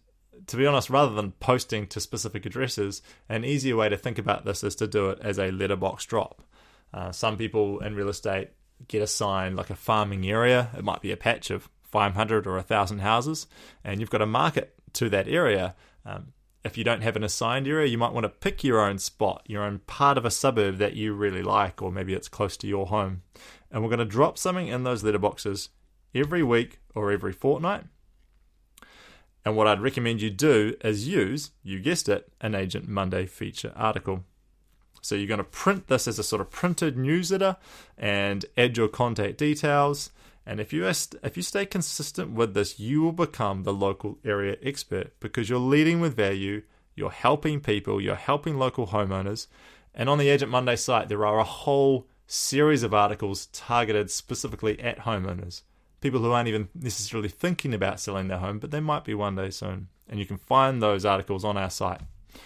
to 0.48 0.56
be 0.56 0.65
honest, 0.65 0.89
rather 0.89 1.13
than 1.13 1.34
posting 1.34 1.86
to 1.88 2.00
specific 2.00 2.46
addresses, 2.46 3.01
an 3.27 3.44
easier 3.44 3.75
way 3.75 3.89
to 3.89 3.98
think 3.98 4.18
about 4.18 4.46
this 4.46 4.63
is 4.63 4.77
to 4.77 4.88
do 4.88 5.10
it 5.10 5.20
as 5.22 5.38
a 5.38 5.51
letterbox 5.51 6.06
drop. 6.06 6.41
Uh, 6.94 7.12
some 7.12 7.36
people 7.36 7.80
in 7.80 7.94
real 7.94 8.08
estate 8.08 8.51
get 8.88 9.01
assigned 9.01 9.58
like 9.58 9.70
a 9.70 9.75
farming 9.75 10.30
area. 10.30 10.70
It 10.77 10.86
might 10.86 11.01
be 11.01 11.12
a 11.12 11.18
patch 11.18 11.50
of 11.51 11.68
500 11.84 12.48
or 12.48 12.56
1,000 12.56 13.00
houses, 13.00 13.48
and 13.84 14.00
you've 14.00 14.10
got 14.10 14.20
to 14.20 14.25
market 14.25 14.75
to 14.94 15.10
that 15.10 15.27
area. 15.27 15.75
Um, 16.06 16.32
if 16.63 16.77
you 16.77 16.84
don't 16.84 17.01
have 17.01 17.15
an 17.15 17.24
assigned 17.24 17.68
area, 17.68 17.88
you 17.88 17.98
might 17.98 18.13
want 18.13 18.24
to 18.24 18.30
pick 18.30 18.63
your 18.63 18.80
own 18.80 19.00
spot, 19.00 19.44
your 19.48 19.63
own 19.63 19.80
part 19.88 20.18
of 20.18 20.25
a 20.25 20.32
suburb 20.32 20.77
that 20.77 20.96
you 20.96 21.13
really 21.13 21.41
like, 21.41 21.82
or 21.82 21.91
maybe 21.91 22.13
it's 22.13 22.27
close 22.27 22.56
to 22.58 22.68
your 22.68 22.88
home. 22.88 23.24
And 23.72 23.82
we're 23.82 23.89
going 23.89 24.00
to 24.00 24.06
drop 24.06 24.38
something 24.38 24.68
in 24.68 24.84
those 24.84 25.03
letterboxes 25.03 25.70
every 26.13 26.44
week 26.44 26.80
or 26.94 27.12
every 27.12 27.34
fortnight. 27.34 27.86
And 29.44 29.56
what 29.56 29.68
I'd 29.68 29.82
recommend 29.82 30.22
you 30.22 30.30
do 30.30 30.75
is 30.84 31.08
use, 31.08 31.51
you 31.63 31.80
guessed 31.80 32.08
it, 32.08 32.32
an 32.41 32.53
Agent 32.53 32.88
Monday 32.88 33.25
feature 33.25 33.74
article. 33.75 34.24
So 35.01 35.15
you're 35.15 35.27
going 35.27 35.39
to 35.39 35.44
print 35.44 35.88
this 35.88 36.08
as 36.08 36.20
a 36.20 36.24
sort 36.24 36.41
of 36.41 36.51
printed 36.51 36.96
newsletter 36.96 37.58
and 37.98 38.46
add 38.56 38.77
your 38.77 38.88
contact 38.88 39.39
details. 39.39 40.12
And 40.45 40.60
if 40.60 40.74
you 40.74 40.86
if 40.88 41.38
you 41.38 41.43
stay 41.43 41.65
consistent 41.65 42.31
with 42.31 42.53
this, 42.53 42.79
you 42.79 43.01
will 43.01 43.12
become 43.12 43.63
the 43.63 43.74
local 43.74 44.17
area 44.25 44.57
expert 44.63 45.13
because 45.19 45.50
you're 45.50 45.60
leading 45.60 46.01
with 46.01 46.15
value, 46.15 46.63
you're 46.95 47.12
helping 47.12 47.60
people, 47.60 48.01
you're 48.01 48.15
helping 48.15 48.57
local 48.57 48.88
homeowners. 48.88 49.48
And 49.93 50.10
on 50.10 50.17
the 50.17 50.29
Agent 50.29 50.51
Monday 50.51 50.75
site, 50.75 51.10
there 51.10 51.25
are 51.25 51.39
a 51.39 51.43
whole 51.43 52.07
series 52.25 52.81
of 52.81 52.93
articles 52.93 53.48
targeted 53.48 54.10
specifically 54.10 54.79
at 54.79 55.00
homeowners. 55.00 55.62
People 56.00 56.21
who 56.21 56.31
aren't 56.31 56.48
even 56.48 56.69
necessarily 56.74 57.29
thinking 57.29 57.74
about 57.74 58.00
selling 58.00 58.27
their 58.27 58.39
home, 58.39 58.57
but 58.57 58.71
they 58.71 58.79
might 58.79 59.03
be 59.03 59.13
one 59.13 59.36
day 59.36 59.51
soon. 59.51 59.89
And 60.10 60.19
you 60.19 60.25
can 60.25 60.38
find 60.38 60.81
those 60.81 61.05
articles 61.05 61.43
on 61.43 61.57
our 61.57 61.69
site. 61.69 62.01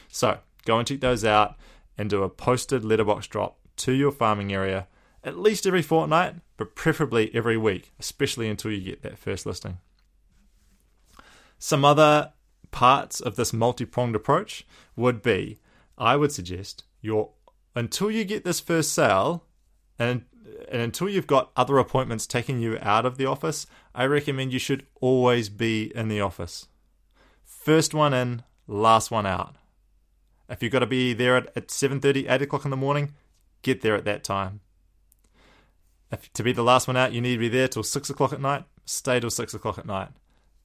So 0.09 0.39
go 0.65 0.77
and 0.77 0.87
check 0.87 0.99
those 0.99 1.23
out 1.23 1.55
and 1.97 2.09
do 2.09 2.23
a 2.23 2.29
posted 2.29 2.83
letterbox 2.83 3.27
drop 3.27 3.57
to 3.77 3.93
your 3.93 4.11
farming 4.11 4.51
area 4.51 4.87
at 5.25 5.39
least 5.39 5.65
every 5.65 5.81
fortnight, 5.81 6.35
but 6.57 6.75
preferably 6.75 7.33
every 7.33 7.57
week, 7.57 7.91
especially 8.00 8.50
until 8.50 8.71
you 8.71 8.81
get 8.81 9.01
that 9.03 9.17
first 9.17 9.45
listing. 9.45 9.77
Some 11.57 11.85
other 11.85 12.33
parts 12.71 13.19
of 13.19 13.35
this 13.35 13.53
multi 13.53 13.85
pronged 13.85 14.15
approach 14.15 14.65
would 14.95 15.21
be 15.21 15.59
I 15.97 16.15
would 16.17 16.31
suggest 16.31 16.83
your 17.01 17.31
until 17.75 18.09
you 18.09 18.24
get 18.25 18.43
this 18.43 18.59
first 18.59 18.93
sale 18.93 19.45
and, 20.00 20.25
and 20.69 20.81
until 20.81 21.09
you've 21.09 21.27
got 21.27 21.51
other 21.55 21.77
appointments 21.77 22.25
taking 22.25 22.59
you 22.59 22.77
out 22.81 23.05
of 23.05 23.17
the 23.17 23.25
office, 23.25 23.67
I 23.93 24.05
recommend 24.05 24.53
you 24.53 24.59
should 24.59 24.85
always 25.01 25.50
be 25.50 25.91
in 25.95 26.07
the 26.07 26.21
office. 26.21 26.67
First 27.43 27.93
one 27.93 28.13
in, 28.13 28.43
last 28.67 29.12
one 29.12 29.25
out. 29.25 29.55
If 30.50 30.62
you've 30.62 30.71
got 30.71 30.79
to 30.79 30.85
be 30.85 31.13
there 31.13 31.35
at, 31.35 31.47
at 31.55 31.67
7.30, 31.67 32.29
8 32.29 32.41
o'clock 32.43 32.65
in 32.65 32.71
the 32.71 32.77
morning, 32.77 33.13
get 33.62 33.81
there 33.81 33.95
at 33.95 34.05
that 34.05 34.24
time. 34.24 34.62
If 36.12 36.31
to 36.33 36.43
be 36.43 36.51
the 36.51 36.63
last 36.63 36.88
one 36.88 36.97
out, 36.97 37.13
you 37.13 37.21
need 37.21 37.33
to 37.33 37.39
be 37.39 37.50
there 37.50 37.67
till 37.67 37.83
6 37.83 38.09
o'clock 38.09 38.33
at 38.33 38.41
night, 38.41 38.63
stay 38.85 39.19
till 39.19 39.29
6 39.29 39.53
o'clock 39.53 39.77
at 39.77 39.85
night. 39.85 40.09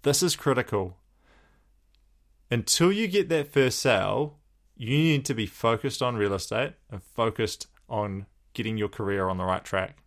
This 0.03 0.23
is 0.23 0.37
critical. 0.37 0.97
Until 2.51 2.93
you 2.93 3.07
get 3.07 3.29
that 3.29 3.53
first 3.53 3.79
sale, 3.79 4.39
you 4.77 4.91
need 4.91 5.25
to 5.27 5.35
be 5.35 5.47
focused 5.47 6.03
on 6.03 6.17
real 6.17 6.35
estate 6.35 6.73
and 6.91 7.03
focused 7.03 7.67
on 7.89 8.27
getting 8.55 8.77
your 8.77 8.89
career 8.89 9.29
on 9.29 9.39
the 9.39 9.45
right 9.45 9.65
track. 9.65 10.03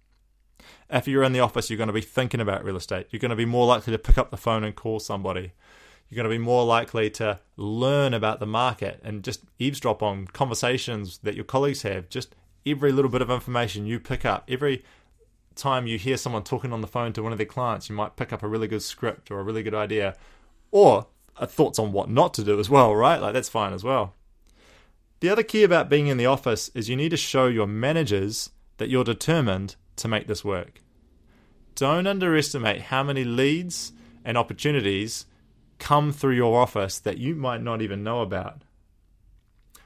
If 0.90 1.08
you're 1.08 1.24
in 1.24 1.34
the 1.34 1.40
office, 1.40 1.70
you're 1.70 1.78
going 1.78 1.88
to 1.88 1.94
be 1.94 2.02
thinking 2.02 2.40
about 2.40 2.64
real 2.64 2.78
estate. 2.78 3.08
You're 3.10 3.20
going 3.20 3.30
to 3.30 3.36
be 3.36 3.46
more 3.46 3.66
likely 3.66 3.92
to 3.92 4.00
pick 4.00 4.18
up 4.18 4.32
the 4.32 4.38
phone 4.38 4.64
and 4.64 4.76
call 4.76 5.00
somebody 5.00 5.54
you're 6.14 6.24
going 6.24 6.32
to 6.32 6.40
be 6.40 6.44
more 6.44 6.64
likely 6.64 7.10
to 7.10 7.40
learn 7.58 8.14
about 8.14 8.40
the 8.40 8.46
market 8.46 9.02
and 9.04 9.24
just 9.24 9.42
eavesdrop 9.58 10.04
on 10.04 10.28
conversations 10.28 11.18
that 11.24 11.34
your 11.34 11.44
colleagues 11.44 11.82
have. 11.82 12.08
Just 12.08 12.36
every 12.68 12.92
little 12.92 13.10
bit 13.10 13.24
of 13.24 13.32
information 13.32 13.88
you 13.88 14.00
pick 14.00 14.24
up, 14.24 14.44
every 14.48 14.84
time 15.56 15.88
you 15.88 15.98
hear 15.98 16.18
someone 16.18 16.44
talking 16.44 16.74
on 16.74 16.82
the 16.82 16.88
phone 16.88 17.14
to 17.14 17.24
one 17.24 17.32
of 17.32 17.38
their 17.38 17.46
clients, 17.46 17.90
you 17.90 17.96
might 17.96 18.16
pick 18.16 18.34
up 18.34 18.44
a 18.44 18.48
really 18.48 18.68
good 18.68 18.82
script 18.82 19.32
or 19.32 19.40
a 19.40 19.44
really 19.44 19.64
good 19.64 19.76
idea 19.76 20.16
or 20.72 21.08
thoughts 21.46 21.80
on 21.80 21.92
what 21.92 22.10
not 22.10 22.34
to 22.36 22.44
do 22.44 22.60
as 22.60 22.70
well, 22.70 22.96
right? 22.96 23.22
Like 23.22 23.34
that's 23.34 23.50
fine 23.50 23.74
as 23.74 23.84
well. 23.84 24.16
The 25.20 25.30
other 25.30 25.44
key 25.44 25.64
about 25.64 25.90
being 25.90 26.08
in 26.08 26.18
the 26.18 26.26
office 26.26 26.70
is 26.76 26.90
you 26.90 26.96
need 26.96 27.10
to 27.10 27.18
show 27.18 27.48
your 27.48 27.68
managers 27.68 28.50
that 28.78 28.90
you're 28.90 29.04
determined 29.04 29.76
to 29.96 30.08
make 30.08 30.28
this 30.28 30.44
work. 30.44 30.82
Don't 31.76 32.08
underestimate 32.08 32.82
how 32.82 33.04
many 33.04 33.24
leads 33.24 33.94
and 34.26 34.38
opportunities 34.38 35.26
come 35.80 36.12
through 36.12 36.36
your 36.36 36.60
office 36.60 37.00
that 37.00 37.18
you 37.18 37.36
might 37.36 37.62
not 37.62 37.82
even 37.82 38.04
know 38.04 38.22
about. 38.22 38.64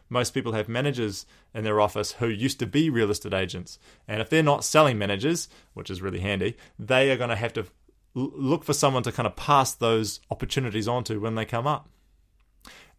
Most 0.10 0.34
people 0.34 0.54
have 0.54 0.70
managers 0.70 1.26
in 1.54 1.64
their 1.64 1.82
office 1.82 2.14
who 2.14 2.28
used 2.28 2.60
to 2.60 2.66
be 2.66 2.90
real 2.90 3.12
estate 3.12 3.34
agents. 3.34 3.80
And 4.08 4.22
if 4.22 4.30
they're 4.30 4.44
not 4.44 4.64
selling 4.64 4.98
managers, 4.98 5.50
which 5.74 5.90
is 5.90 6.02
really 6.02 6.20
handy, 6.20 6.56
they 6.80 7.12
are 7.12 7.18
going 7.18 7.30
to 7.30 7.36
have 7.36 7.54
to 7.54 7.66
look 8.14 8.64
for 8.64 8.74
someone 8.74 9.04
to 9.04 9.12
kind 9.12 9.28
of 9.28 9.36
pass 9.36 9.74
those 9.74 10.20
opportunities 10.32 10.88
on 10.88 11.04
to 11.06 11.20
when 11.20 11.36
they 11.36 11.46
come 11.46 11.68
up. 11.68 11.90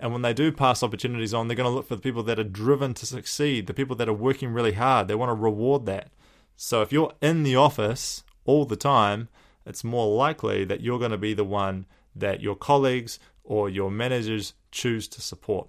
And 0.00 0.12
when 0.12 0.22
they 0.22 0.32
do 0.32 0.52
pass 0.52 0.82
opportunities 0.82 1.34
on, 1.34 1.48
they're 1.48 1.56
going 1.56 1.68
to 1.68 1.74
look 1.74 1.88
for 1.88 1.96
the 1.96 2.02
people 2.02 2.22
that 2.24 2.38
are 2.38 2.44
driven 2.44 2.94
to 2.94 3.06
succeed, 3.06 3.66
the 3.66 3.74
people 3.74 3.96
that 3.96 4.08
are 4.08 4.12
working 4.12 4.50
really 4.50 4.74
hard. 4.74 5.08
They 5.08 5.14
want 5.14 5.30
to 5.30 5.34
reward 5.34 5.86
that. 5.86 6.10
So 6.56 6.82
if 6.82 6.92
you're 6.92 7.14
in 7.20 7.42
the 7.42 7.56
office 7.56 8.22
all 8.44 8.64
the 8.64 8.76
time, 8.76 9.28
it's 9.66 9.82
more 9.82 10.14
likely 10.16 10.64
that 10.64 10.80
you're 10.80 10.98
going 10.98 11.10
to 11.10 11.18
be 11.18 11.34
the 11.34 11.44
one 11.44 11.86
that 12.14 12.40
your 12.40 12.54
colleagues 12.54 13.18
or 13.42 13.68
your 13.68 13.90
managers 13.90 14.54
choose 14.70 15.08
to 15.08 15.20
support. 15.20 15.68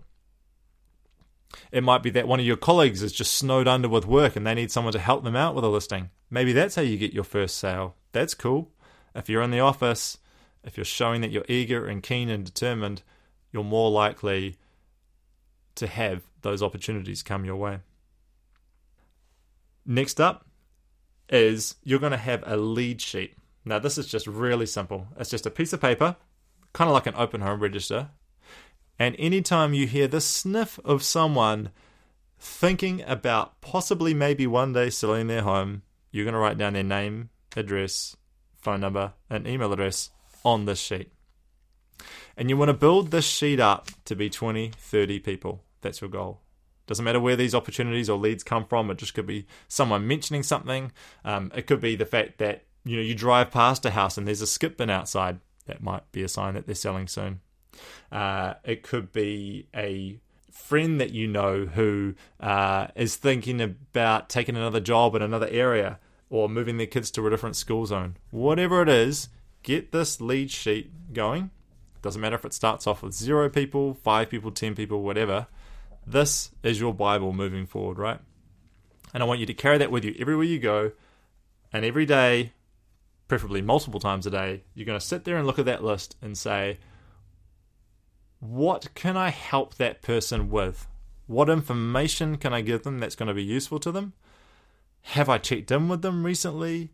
It 1.71 1.83
might 1.83 2.03
be 2.03 2.09
that 2.11 2.27
one 2.27 2.39
of 2.39 2.45
your 2.45 2.57
colleagues 2.57 3.01
is 3.01 3.11
just 3.11 3.35
snowed 3.35 3.67
under 3.67 3.89
with 3.89 4.05
work 4.05 4.35
and 4.35 4.45
they 4.45 4.53
need 4.53 4.71
someone 4.71 4.93
to 4.93 4.99
help 4.99 5.23
them 5.23 5.35
out 5.35 5.55
with 5.55 5.63
a 5.63 5.69
listing. 5.69 6.09
Maybe 6.29 6.53
that's 6.53 6.75
how 6.75 6.81
you 6.81 6.97
get 6.97 7.13
your 7.13 7.23
first 7.23 7.57
sale. 7.57 7.95
That's 8.11 8.33
cool. 8.33 8.71
If 9.15 9.29
you're 9.29 9.41
in 9.41 9.51
the 9.51 9.59
office, 9.59 10.19
if 10.63 10.77
you're 10.77 10.85
showing 10.85 11.21
that 11.21 11.31
you're 11.31 11.45
eager 11.47 11.85
and 11.87 12.03
keen 12.03 12.29
and 12.29 12.45
determined, 12.45 13.01
you're 13.51 13.63
more 13.63 13.89
likely 13.89 14.57
to 15.75 15.87
have 15.87 16.23
those 16.41 16.61
opportunities 16.61 17.23
come 17.23 17.45
your 17.45 17.55
way. 17.55 17.79
Next 19.85 20.21
up 20.21 20.45
is 21.29 21.75
you're 21.83 21.99
going 21.99 22.11
to 22.11 22.17
have 22.17 22.43
a 22.45 22.57
lead 22.57 23.01
sheet. 23.01 23.35
Now, 23.65 23.79
this 23.79 23.97
is 23.97 24.07
just 24.07 24.27
really 24.27 24.65
simple. 24.65 25.07
It's 25.17 25.29
just 25.29 25.45
a 25.45 25.51
piece 25.51 25.73
of 25.73 25.81
paper 25.81 26.15
kind 26.73 26.89
of 26.89 26.93
like 26.93 27.07
an 27.07 27.15
open 27.15 27.41
home 27.41 27.59
register. 27.59 28.09
And 28.99 29.15
anytime 29.17 29.73
you 29.73 29.87
hear 29.87 30.07
the 30.07 30.19
sniff 30.19 30.77
of 30.83 31.01
someone 31.01 31.71
thinking 32.37 33.01
about 33.07 33.61
possibly 33.61 34.13
maybe 34.13 34.45
one 34.45 34.73
day 34.73 34.89
selling 34.89 35.27
their 35.27 35.41
home, 35.41 35.83
you're 36.11 36.25
going 36.25 36.33
to 36.33 36.39
write 36.39 36.57
down 36.57 36.73
their 36.73 36.83
name, 36.83 37.29
address, 37.55 38.17
phone 38.57 38.81
number, 38.81 39.13
and 39.29 39.47
email 39.47 39.71
address 39.71 40.09
on 40.43 40.65
this 40.65 40.79
sheet. 40.79 41.11
And 42.35 42.49
you 42.49 42.57
want 42.57 42.69
to 42.69 42.73
build 42.73 43.11
this 43.11 43.25
sheet 43.25 43.59
up 43.59 43.89
to 44.05 44.15
be 44.15 44.29
20, 44.29 44.71
30 44.77 45.19
people. 45.19 45.63
That's 45.81 46.01
your 46.01 46.09
goal. 46.09 46.41
Doesn't 46.87 47.05
matter 47.05 47.19
where 47.19 47.35
these 47.35 47.53
opportunities 47.53 48.09
or 48.09 48.17
leads 48.17 48.43
come 48.43 48.65
from. 48.65 48.89
It 48.89 48.97
just 48.97 49.13
could 49.13 49.27
be 49.27 49.45
someone 49.67 50.07
mentioning 50.07 50.43
something. 50.43 50.91
Um, 51.23 51.51
it 51.55 51.67
could 51.67 51.79
be 51.79 51.95
the 51.95 52.05
fact 52.05 52.39
that 52.39 52.65
you 52.83 52.95
know 52.95 53.01
you 53.01 53.13
drive 53.13 53.51
past 53.51 53.85
a 53.85 53.91
house 53.91 54.17
and 54.17 54.27
there's 54.27 54.41
a 54.41 54.47
skip 54.47 54.77
bin 54.77 54.89
outside 54.89 55.39
that 55.67 55.83
might 55.83 56.11
be 56.11 56.23
a 56.23 56.27
sign 56.27 56.55
that 56.55 56.65
they're 56.65 56.75
selling 56.75 57.07
soon. 57.07 57.41
Uh, 58.11 58.55
it 58.63 58.83
could 58.83 59.11
be 59.11 59.67
a 59.75 60.19
friend 60.51 60.99
that 60.99 61.11
you 61.11 61.27
know 61.27 61.65
who 61.65 62.13
uh, 62.39 62.87
is 62.95 63.15
thinking 63.15 63.61
about 63.61 64.29
taking 64.29 64.55
another 64.55 64.79
job 64.79 65.15
in 65.15 65.21
another 65.21 65.47
area 65.49 65.99
or 66.29 66.47
moving 66.47 66.77
their 66.77 66.87
kids 66.87 67.09
to 67.11 67.25
a 67.25 67.29
different 67.29 67.55
school 67.55 67.85
zone. 67.85 68.17
Whatever 68.29 68.81
it 68.81 68.89
is, 68.89 69.29
get 69.63 69.91
this 69.91 70.21
lead 70.21 70.51
sheet 70.51 71.13
going. 71.13 71.49
Doesn't 72.01 72.21
matter 72.21 72.35
if 72.35 72.45
it 72.45 72.53
starts 72.53 72.87
off 72.87 73.01
with 73.01 73.13
zero 73.13 73.49
people, 73.49 73.93
five 73.93 74.29
people, 74.29 74.51
ten 74.51 74.75
people, 74.75 75.01
whatever. 75.01 75.47
This 76.05 76.51
is 76.63 76.79
your 76.79 76.93
Bible 76.93 77.33
moving 77.33 77.65
forward, 77.65 77.97
right? 77.97 78.19
And 79.13 79.23
I 79.23 79.25
want 79.25 79.39
you 79.39 79.45
to 79.47 79.53
carry 79.53 79.77
that 79.79 79.91
with 79.91 80.05
you 80.05 80.15
everywhere 80.19 80.45
you 80.45 80.59
go. 80.59 80.91
And 81.73 81.83
every 81.83 82.05
day, 82.05 82.53
preferably 83.27 83.61
multiple 83.61 83.99
times 83.99 84.25
a 84.25 84.31
day, 84.31 84.63
you're 84.73 84.85
going 84.85 84.99
to 84.99 85.05
sit 85.05 85.23
there 85.23 85.37
and 85.37 85.45
look 85.45 85.59
at 85.59 85.65
that 85.65 85.83
list 85.83 86.15
and 86.21 86.37
say, 86.37 86.77
what 88.39 88.93
can 88.95 89.17
I 89.17 89.29
help 89.29 89.75
that 89.75 90.01
person 90.01 90.49
with? 90.49 90.87
What 91.27 91.49
information 91.49 92.37
can 92.37 92.53
I 92.53 92.61
give 92.61 92.83
them 92.83 92.99
that's 92.99 93.15
going 93.15 93.27
to 93.27 93.33
be 93.33 93.43
useful 93.43 93.79
to 93.79 93.91
them? 93.91 94.13
Have 95.01 95.29
I 95.29 95.37
checked 95.37 95.71
in 95.71 95.87
with 95.87 96.01
them 96.01 96.25
recently? 96.25 96.91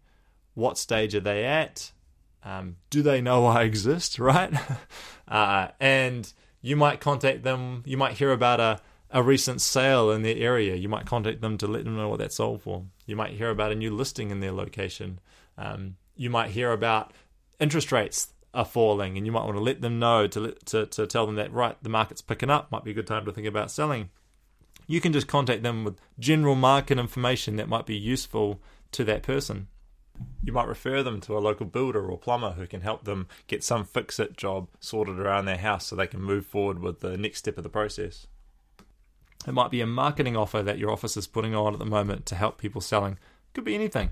What 0.54 0.78
stage 0.78 1.16
are 1.16 1.22
they 1.22 1.46
at? 1.46 1.92
Um, 2.44 2.78
do 2.90 3.02
they 3.02 3.22
know 3.22 3.46
I 3.46 3.64
exist, 3.64 4.20
right? 4.20 4.54
uh, 5.28 5.70
and 5.80 6.32
you 6.62 6.76
might 6.76 7.00
contact 7.00 7.44
them, 7.44 7.84
you 7.86 7.98
might 7.98 8.14
hear 8.14 8.32
about 8.32 8.60
a, 8.60 8.80
a 9.12 9.22
recent 9.22 9.62
sale 9.62 10.12
in 10.12 10.24
their 10.24 10.36
area. 10.36 10.76
You 10.76 10.90
might 10.90 11.06
contact 11.06 11.42
them 11.42 11.58
to 11.60 11.68
let 11.68 11.84
them 11.84 11.96
know 11.96 12.10
what 12.10 12.20
that 12.20 12.34
sold 12.34 12.62
for. 12.62 12.86
You 13.06 13.16
might 13.16 13.32
hear 13.32 13.50
about 13.50 13.72
a 13.72 13.76
new 13.76 13.92
listing 13.92 14.32
in 14.32 14.40
their 14.40 14.52
location. 14.52 15.20
Um, 15.58 15.98
you 16.16 16.30
might 16.30 16.52
hear 16.52 16.72
about 16.72 17.14
interest 17.60 17.92
rates 17.92 18.34
are 18.56 18.66
falling, 18.66 19.18
and 19.18 19.26
you 19.26 19.32
might 19.32 19.46
want 19.46 19.58
to 19.58 19.64
let 19.64 19.82
them 19.82 20.00
know 20.00 20.28
to, 20.28 20.54
to, 20.66 20.86
to 20.86 21.08
tell 21.08 21.26
them 21.26 21.36
that, 21.36 21.54
right, 21.54 21.78
the 21.84 21.90
market's 21.90 22.22
picking 22.22 22.50
up, 22.50 22.72
might 22.72 22.84
be 22.84 22.92
a 22.92 22.96
good 22.96 23.08
time 23.08 23.26
to 23.26 23.32
think 23.32 23.48
about 23.48 23.70
selling. 23.70 24.10
You 24.88 25.02
can 25.02 25.14
just 25.14 25.28
contact 25.28 25.64
them 25.64 25.84
with 25.84 26.00
general 26.20 26.56
market 26.56 26.98
information 26.98 27.56
that 27.58 27.70
might 27.70 27.86
be 27.86 27.98
useful 27.98 28.62
to 28.92 29.04
that 29.04 29.24
person. 29.24 29.68
You 30.44 30.54
might 30.54 30.68
refer 30.68 31.04
them 31.04 31.20
to 31.22 31.38
a 31.38 31.40
local 31.40 31.66
builder 31.66 32.10
or 32.10 32.18
plumber 32.18 32.52
who 32.52 32.68
can 32.68 32.82
help 32.82 33.04
them 33.04 33.28
get 33.48 33.64
some 33.64 33.84
fix 33.84 34.20
it 34.20 34.38
job 34.38 34.70
sorted 34.80 35.20
around 35.20 35.46
their 35.46 35.58
house 35.58 35.88
so 35.88 35.96
they 35.96 36.08
can 36.08 36.22
move 36.22 36.46
forward 36.46 36.80
with 36.80 37.02
the 37.02 37.18
next 37.18 37.40
step 37.40 37.58
of 37.58 37.64
the 37.64 37.70
process. 37.70 38.28
It 39.48 39.54
might 39.54 39.72
be 39.72 39.82
a 39.82 39.88
marketing 39.88 40.38
offer 40.38 40.64
that 40.64 40.78
your 40.78 40.92
office 40.92 41.18
is 41.18 41.28
putting 41.28 41.54
on 41.54 41.74
at 41.74 41.80
the 41.80 41.86
moment 41.86 42.26
to 42.28 42.36
help 42.36 42.58
people 42.58 42.82
selling. 42.82 43.18
Could 43.54 43.66
be 43.66 43.76
anything. 43.76 44.12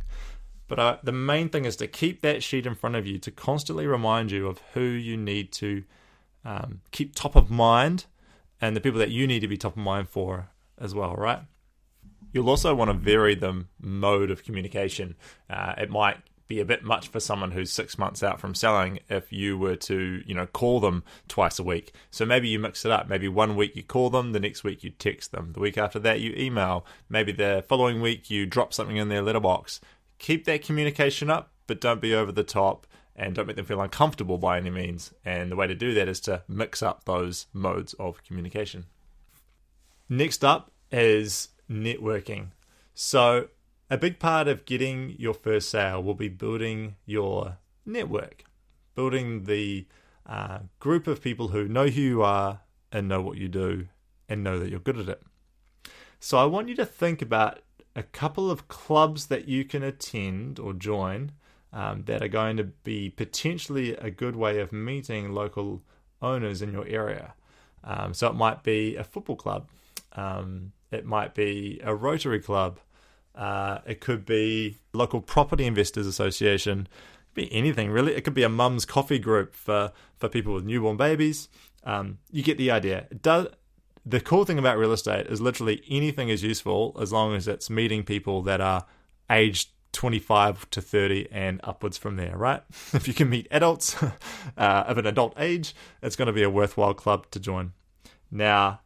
But 0.67 0.79
uh, 0.79 0.98
the 1.03 1.12
main 1.12 1.50
thing 1.50 1.65
is 1.65 1.75
to 1.77 1.88
keep 1.88 2.22
that 2.22 2.43
sheet 2.43 2.65
in 2.65 2.75
front 2.75 2.96
of 2.96 3.05
you 3.05 3.20
to 3.20 3.32
constantly 3.32 3.86
remind 3.86 4.32
you 4.32 4.48
of 4.48 4.60
who 4.74 4.82
you 4.82 5.17
need 5.17 5.51
to 5.53 5.84
um, 6.46 6.82
keep 6.91 7.15
top 7.15 7.36
of 7.36 7.50
mind 7.50 8.05
and 8.62 8.75
the 8.75 8.82
people 8.82 9.00
that 9.00 9.12
you 9.12 9.27
need 9.27 9.41
to 9.41 9.48
be 9.48 9.58
top 9.58 9.74
of 9.74 9.84
mind 9.84 10.10
for 10.10 10.50
as 10.77 10.96
well, 10.96 11.15
right? 11.15 11.39
You'll 12.32 12.50
also 12.50 12.74
want 12.74 12.89
to 12.89 12.98
vary 12.98 13.36
the 13.36 13.65
mode 13.79 14.32
of 14.32 14.43
communication. 14.43 15.15
Uh, 15.50 15.74
it 15.77 15.89
might 15.89 16.17
be 16.48 16.60
a 16.60 16.65
bit 16.65 16.84
much 16.84 17.08
for 17.08 17.20
someone 17.20 17.51
who's 17.51 17.72
six 17.72 17.98
months 17.98 18.22
out 18.22 18.39
from 18.39 18.53
selling 18.53 19.00
if 19.10 19.32
you 19.32 19.58
were 19.58 19.75
to, 19.75 20.22
you 20.25 20.36
know, 20.36 20.46
call 20.46 20.79
them 20.79 21.03
twice 21.27 21.60
a 21.60 21.63
week. 21.63 21.93
So 22.12 22.25
maybe 22.25 22.50
you 22.50 22.60
mix 22.60 22.86
it 22.86 22.91
up. 22.91 23.08
Maybe 23.08 23.27
one 23.27 23.55
week 23.55 23.75
you 23.75 23.84
call 23.84 24.10
them, 24.10 24.34
the 24.34 24.39
next 24.39 24.63
week 24.63 24.84
you 24.84 24.89
text 24.89 25.32
them, 25.32 25.53
the 25.53 25.60
week 25.60 25.77
after 25.77 26.00
that 26.00 26.20
you 26.20 26.34
email, 26.36 26.86
maybe 27.10 27.32
the 27.32 27.63
following 27.67 28.01
week 28.01 28.29
you 28.29 28.46
drop 28.46 28.74
something 28.74 28.98
in 28.98 29.10
their 29.10 29.22
letterbox. 29.22 29.79
Keep 30.24 30.46
that 30.46 30.63
communication 30.63 31.30
up, 31.30 31.51
but 31.68 31.82
don't 31.82 32.00
be 32.00 32.15
over 32.15 32.32
the 32.32 32.46
top 32.46 32.88
and 33.13 33.36
don't 33.36 33.46
make 33.46 33.58
them 33.58 33.65
feel 33.65 33.82
uncomfortable 33.82 34.38
by 34.38 34.56
any 34.56 34.70
means. 34.70 35.13
And 35.25 35.51
the 35.51 35.58
way 35.58 35.68
to 35.68 35.75
do 35.75 35.94
that 35.96 36.08
is 36.08 36.22
to 36.22 36.44
mix 36.48 36.82
up 36.82 37.03
those 37.03 37.48
modes 37.51 37.94
of 37.96 38.24
communication. 38.24 38.86
Next 40.08 40.46
up 40.46 40.72
is 40.94 41.50
networking. 41.70 42.51
So, 42.94 43.50
a 43.89 43.98
big 43.98 44.18
part 44.18 44.48
of 44.48 44.63
getting 44.63 45.13
your 45.20 45.34
first 45.34 45.70
sale 45.70 46.01
will 46.01 46.13
be 46.13 46.30
building 46.30 46.96
your 47.06 47.58
network, 47.86 48.46
building 48.96 49.44
the 49.44 49.88
uh, 50.25 50.60
group 50.80 51.06
of 51.06 51.22
people 51.22 51.50
who 51.50 51.68
know 51.68 51.88
who 51.88 52.01
you 52.01 52.24
are 52.24 52.62
and 52.94 53.10
know 53.10 53.22
what 53.22 53.38
you 53.38 53.50
do 53.50 53.89
and 54.30 54.42
know 54.42 54.58
that 54.58 54.70
you're 54.70 54.80
good 54.80 54.98
at 54.98 55.10
it. 55.10 55.22
So, 56.22 56.38
I 56.38 56.46
want 56.46 56.70
you 56.70 56.75
to 56.77 56.86
think 56.86 57.22
about 57.22 57.60
a 57.96 58.04
couple 58.04 58.50
of 58.50 58.68
clubs 58.68 59.28
that 59.28 59.48
you 59.48 59.66
can 59.66 59.84
attend 59.84 60.60
or 60.60 60.74
join 60.74 61.32
um, 61.72 62.04
that 62.06 62.22
are 62.22 62.28
going 62.28 62.58
to 62.58 62.64
be 62.64 63.10
potentially 63.10 63.96
a 63.96 64.10
good 64.10 64.36
way 64.36 64.60
of 64.60 64.72
meeting 64.72 65.34
local 65.34 65.82
owners 66.22 66.62
in 66.62 66.72
your 66.72 66.88
area. 66.88 67.34
Um, 67.84 68.14
so, 68.14 68.28
it 68.28 68.36
might 68.36 68.64
be 68.64 68.96
a 68.96 69.04
football 69.04 69.36
club. 69.36 69.68
Um, 70.14 70.72
it 70.92 71.06
might 71.06 71.34
be 71.34 71.82
a 71.84 71.94
Rotary 71.94 72.40
Club. 72.40 72.80
Uh, 73.36 73.80
it 73.86 74.00
could 74.00 74.26
be 74.26 74.78
local 74.94 75.22
property 75.22 75.66
investors 75.66 76.06
association. 76.06 76.88
be 77.34 77.52
anything 77.52 77.90
really. 77.90 78.14
It 78.14 78.24
could 78.24 78.36
be 78.36 78.44
a 78.44 78.50
mum's 78.50 78.86
coffee 78.86 79.20
group 79.20 79.56
for 79.56 79.92
for 80.18 80.30
people 80.30 80.54
with 80.54 80.66
newborn 80.66 80.98
babies. 80.98 81.50
Um, 81.84 82.20
you 82.32 82.44
get 82.44 82.58
the 82.58 82.70
idea. 82.72 83.08
It 83.10 83.22
does 83.22 83.48
the 84.06 84.20
cool 84.20 84.46
thing 84.46 84.60
about 84.60 84.78
real 84.78 84.92
estate 84.92 85.28
is 85.28 85.40
literally 85.40 85.82
anything 85.90 86.30
is 86.30 86.44
useful 86.44 86.98
as 87.00 87.12
long 87.12 87.36
as 87.36 87.48
it's 87.48 87.70
meeting 87.70 88.04
people 88.04 88.42
that 88.44 88.60
are 88.60 88.86
aged 89.30 89.70
25 89.94 90.70
to 90.72 90.82
30 90.82 91.28
and 91.32 91.62
upwards 91.64 91.98
from 91.98 92.18
there, 92.18 92.36
right? 92.36 92.64
If 92.94 93.08
you 93.08 93.14
can 93.14 93.30
meet 93.30 93.48
adults 93.50 93.96
uh, 94.04 94.14
of 94.58 94.98
an 94.98 95.06
adult 95.06 95.34
age, 95.38 95.74
it's 96.02 96.16
going 96.16 96.26
to 96.28 96.34
be 96.34 96.44
a 96.44 96.50
worthwhile 96.50 96.94
club 96.94 97.30
to 97.32 97.40
join. 97.40 97.74
Now, 98.30 98.82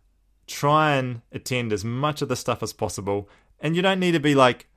try 0.46 0.96
and 0.96 1.22
attend 1.32 1.74
as 1.74 1.84
much 1.84 2.22
of 2.22 2.30
the 2.30 2.36
stuff 2.36 2.62
as 2.62 2.74
possible. 2.74 3.30
And 3.60 3.76
you 3.76 3.82
don't 3.82 4.00
need 4.00 4.12
to 4.12 4.20
be 4.20 4.36
like 4.36 4.68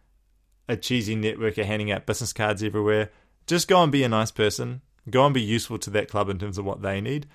a 0.68 0.76
cheesy 0.76 1.16
networker 1.16 1.64
handing 1.64 1.90
out 1.90 2.06
business 2.06 2.32
cards 2.32 2.62
everywhere. 2.62 3.10
Just 3.46 3.68
go 3.68 3.82
and 3.82 3.92
be 3.92 4.04
a 4.04 4.08
nice 4.08 4.30
person. 4.30 4.80
Go 5.10 5.24
and 5.24 5.34
be 5.34 5.42
useful 5.42 5.78
to 5.78 5.90
that 5.90 6.08
club 6.08 6.28
in 6.28 6.38
terms 6.38 6.58
of 6.58 6.64
what 6.64 6.82
they 6.82 7.00
need. 7.00 7.26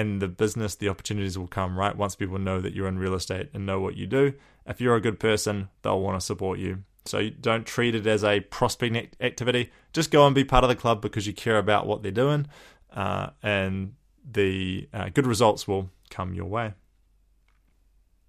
And 0.00 0.22
the 0.22 0.28
business, 0.28 0.76
the 0.76 0.88
opportunities 0.88 1.36
will 1.36 1.46
come, 1.46 1.78
right? 1.78 1.94
Once 1.94 2.14
people 2.16 2.38
know 2.38 2.60
that 2.60 2.72
you're 2.72 2.88
in 2.88 2.98
real 2.98 3.14
estate 3.14 3.50
and 3.52 3.66
know 3.66 3.80
what 3.80 3.96
you 3.96 4.06
do. 4.06 4.32
If 4.66 4.80
you're 4.80 4.96
a 4.96 5.00
good 5.00 5.20
person, 5.20 5.68
they'll 5.82 6.00
want 6.00 6.18
to 6.18 6.24
support 6.24 6.58
you. 6.58 6.84
So 7.04 7.28
don't 7.28 7.66
treat 7.66 7.94
it 7.94 8.06
as 8.06 8.24
a 8.24 8.40
prospecting 8.40 9.08
activity. 9.20 9.70
Just 9.92 10.10
go 10.10 10.26
and 10.26 10.34
be 10.34 10.44
part 10.44 10.64
of 10.64 10.68
the 10.68 10.76
club 10.76 11.02
because 11.02 11.26
you 11.26 11.34
care 11.34 11.58
about 11.58 11.86
what 11.86 12.02
they're 12.02 12.12
doing. 12.12 12.46
Uh, 12.90 13.30
and 13.42 13.94
the 14.24 14.88
uh, 14.94 15.10
good 15.10 15.26
results 15.26 15.68
will 15.68 15.90
come 16.08 16.32
your 16.32 16.46
way. 16.46 16.72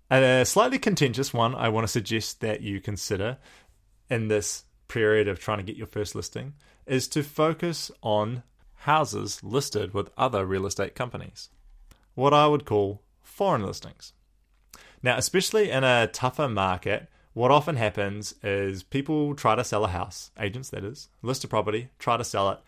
And 0.09 0.25
A 0.25 0.45
slightly 0.45 0.77
contentious 0.77 1.33
one 1.33 1.55
I 1.55 1.69
want 1.69 1.85
to 1.85 1.87
suggest 1.87 2.41
that 2.41 2.59
you 2.59 2.81
consider 2.81 3.37
in 4.09 4.27
this 4.27 4.65
period 4.89 5.29
of 5.29 5.39
trying 5.39 5.59
to 5.59 5.63
get 5.63 5.77
your 5.77 5.87
first 5.87 6.15
listing 6.15 6.53
is 6.85 7.07
to 7.07 7.23
focus 7.23 7.91
on 8.01 8.43
houses 8.81 9.41
listed 9.41 9.93
with 9.93 10.09
other 10.17 10.45
real 10.45 10.65
estate 10.65 10.95
companies, 10.95 11.49
what 12.15 12.33
I 12.33 12.47
would 12.47 12.65
call 12.65 13.01
foreign 13.21 13.63
listings. 13.63 14.13
Now, 15.03 15.17
especially 15.17 15.71
in 15.71 15.83
a 15.83 16.07
tougher 16.07 16.47
market, 16.47 17.09
what 17.33 17.51
often 17.51 17.75
happens 17.75 18.35
is 18.43 18.83
people 18.83 19.35
try 19.35 19.55
to 19.55 19.63
sell 19.63 19.85
a 19.85 19.89
house, 19.89 20.31
agents 20.39 20.69
that 20.69 20.83
is, 20.83 21.09
list 21.21 21.43
a 21.43 21.47
property, 21.47 21.89
try 21.97 22.17
to 22.17 22.23
sell 22.23 22.49
it, 22.51 22.59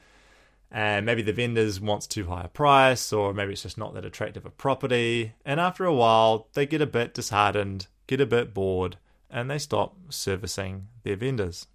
and 0.74 1.06
maybe 1.06 1.22
the 1.22 1.32
vendors 1.32 1.80
wants 1.80 2.08
too 2.08 2.26
high 2.26 2.44
a 2.44 2.48
price 2.48 3.14
or 3.14 3.32
maybe 3.34 3.54
it's 3.54 3.62
just 3.62 3.78
not 3.78 3.94
that 3.94 4.04
attractive 4.04 4.44
a 4.46 4.50
property 4.50 5.34
and 5.46 5.60
after 5.60 5.86
a 5.86 5.94
while 5.94 6.48
they 6.54 6.66
get 6.66 6.82
a 6.82 6.88
bit 6.88 7.14
disheartened 7.14 7.86
get 8.08 8.20
a 8.20 8.26
bit 8.26 8.54
bored 8.54 8.98
and 9.30 9.50
they 9.50 9.60
stop 9.60 9.96
servicing 10.10 10.88
their 11.04 11.16
vendors 11.16 11.68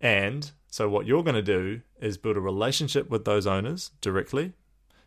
and 0.00 0.52
so 0.68 0.88
what 0.88 1.06
you're 1.06 1.22
going 1.22 1.34
to 1.34 1.42
do 1.42 1.80
is 2.00 2.18
build 2.18 2.36
a 2.36 2.40
relationship 2.40 3.08
with 3.08 3.24
those 3.24 3.46
owners 3.46 3.92
directly 4.02 4.52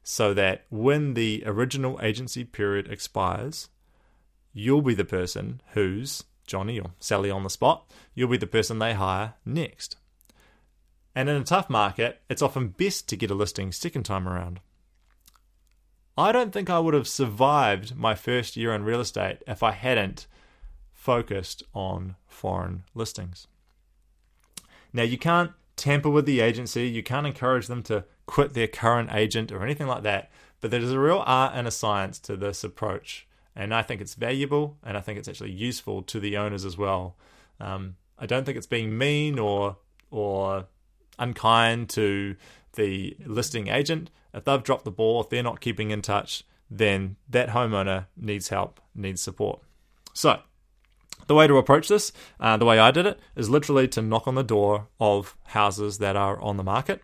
so 0.03 0.33
that 0.33 0.65
when 0.69 1.13
the 1.13 1.43
original 1.45 1.99
agency 2.01 2.43
period 2.43 2.87
expires 2.91 3.69
you'll 4.53 4.81
be 4.81 4.93
the 4.93 5.05
person 5.05 5.61
who's 5.73 6.23
Johnny 6.47 6.79
or 6.79 6.91
Sally 6.99 7.29
on 7.29 7.43
the 7.43 7.49
spot 7.49 7.89
you'll 8.15 8.29
be 8.29 8.37
the 8.37 8.47
person 8.47 8.79
they 8.79 8.93
hire 8.93 9.35
next 9.45 9.95
and 11.15 11.27
in 11.27 11.35
a 11.35 11.43
tough 11.43 11.69
market, 11.69 12.21
it's 12.29 12.41
often 12.41 12.69
best 12.69 13.09
to 13.09 13.17
get 13.17 13.31
a 13.31 13.35
listing 13.35 13.73
second 13.73 14.03
time 14.03 14.27
around. 14.27 14.61
I 16.17 16.31
don't 16.31 16.51
think 16.53 16.69
I 16.69 16.79
would 16.79 16.93
have 16.93 17.07
survived 17.07 17.95
my 17.95 18.15
first 18.15 18.55
year 18.55 18.73
in 18.73 18.83
real 18.83 18.99
estate 18.99 19.39
if 19.47 19.63
I 19.63 19.71
hadn't 19.71 20.27
focused 20.93 21.63
on 21.73 22.15
foreign 22.27 22.83
listings. 22.93 23.47
Now, 24.93 25.03
you 25.03 25.17
can't 25.17 25.51
tamper 25.79 26.09
with 26.09 26.25
the 26.25 26.41
agency, 26.41 26.87
you 26.87 27.01
can't 27.03 27.27
encourage 27.27 27.67
them 27.67 27.83
to 27.83 28.05
quit 28.25 28.53
their 28.53 28.67
current 28.67 29.09
agent 29.13 29.51
or 29.51 29.63
anything 29.63 29.87
like 29.87 30.03
that, 30.03 30.29
but 30.61 30.71
there's 30.71 30.91
a 30.91 30.99
real 30.99 31.23
art 31.25 31.53
and 31.55 31.67
a 31.67 31.71
science 31.71 32.19
to 32.19 32.35
this 32.35 32.63
approach. 32.63 33.27
And 33.55 33.73
I 33.73 33.81
think 33.81 34.01
it's 34.01 34.15
valuable 34.15 34.77
and 34.83 34.95
I 34.97 35.01
think 35.01 35.17
it's 35.17 35.27
actually 35.27 35.51
useful 35.51 36.01
to 36.03 36.19
the 36.19 36.37
owners 36.37 36.65
as 36.65 36.77
well. 36.77 37.15
Um, 37.59 37.95
I 38.17 38.25
don't 38.25 38.45
think 38.45 38.57
it's 38.57 38.67
being 38.67 38.97
mean 38.97 39.39
or 39.39 39.77
or 40.11 40.65
unkind 41.17 41.89
to 41.89 42.35
the 42.73 43.15
listing 43.25 43.67
agent, 43.67 44.09
if 44.33 44.43
they've 44.45 44.63
dropped 44.63 44.85
the 44.85 44.91
ball, 44.91 45.21
if 45.21 45.29
they're 45.29 45.43
not 45.43 45.61
keeping 45.61 45.91
in 45.91 46.01
touch, 46.01 46.43
then 46.69 47.15
that 47.29 47.49
homeowner 47.49 48.05
needs 48.15 48.49
help, 48.49 48.79
needs 48.93 49.21
support. 49.21 49.59
So, 50.13 50.39
the 51.27 51.35
way 51.35 51.47
to 51.47 51.57
approach 51.57 51.87
this, 51.87 52.11
uh, 52.39 52.57
the 52.57 52.65
way 52.65 52.79
I 52.79 52.91
did 52.91 53.05
it, 53.05 53.19
is 53.35 53.49
literally 53.49 53.87
to 53.89 54.01
knock 54.01 54.27
on 54.27 54.35
the 54.35 54.43
door 54.43 54.87
of 54.99 55.35
houses 55.45 55.97
that 55.99 56.15
are 56.15 56.41
on 56.41 56.57
the 56.57 56.63
market. 56.63 57.01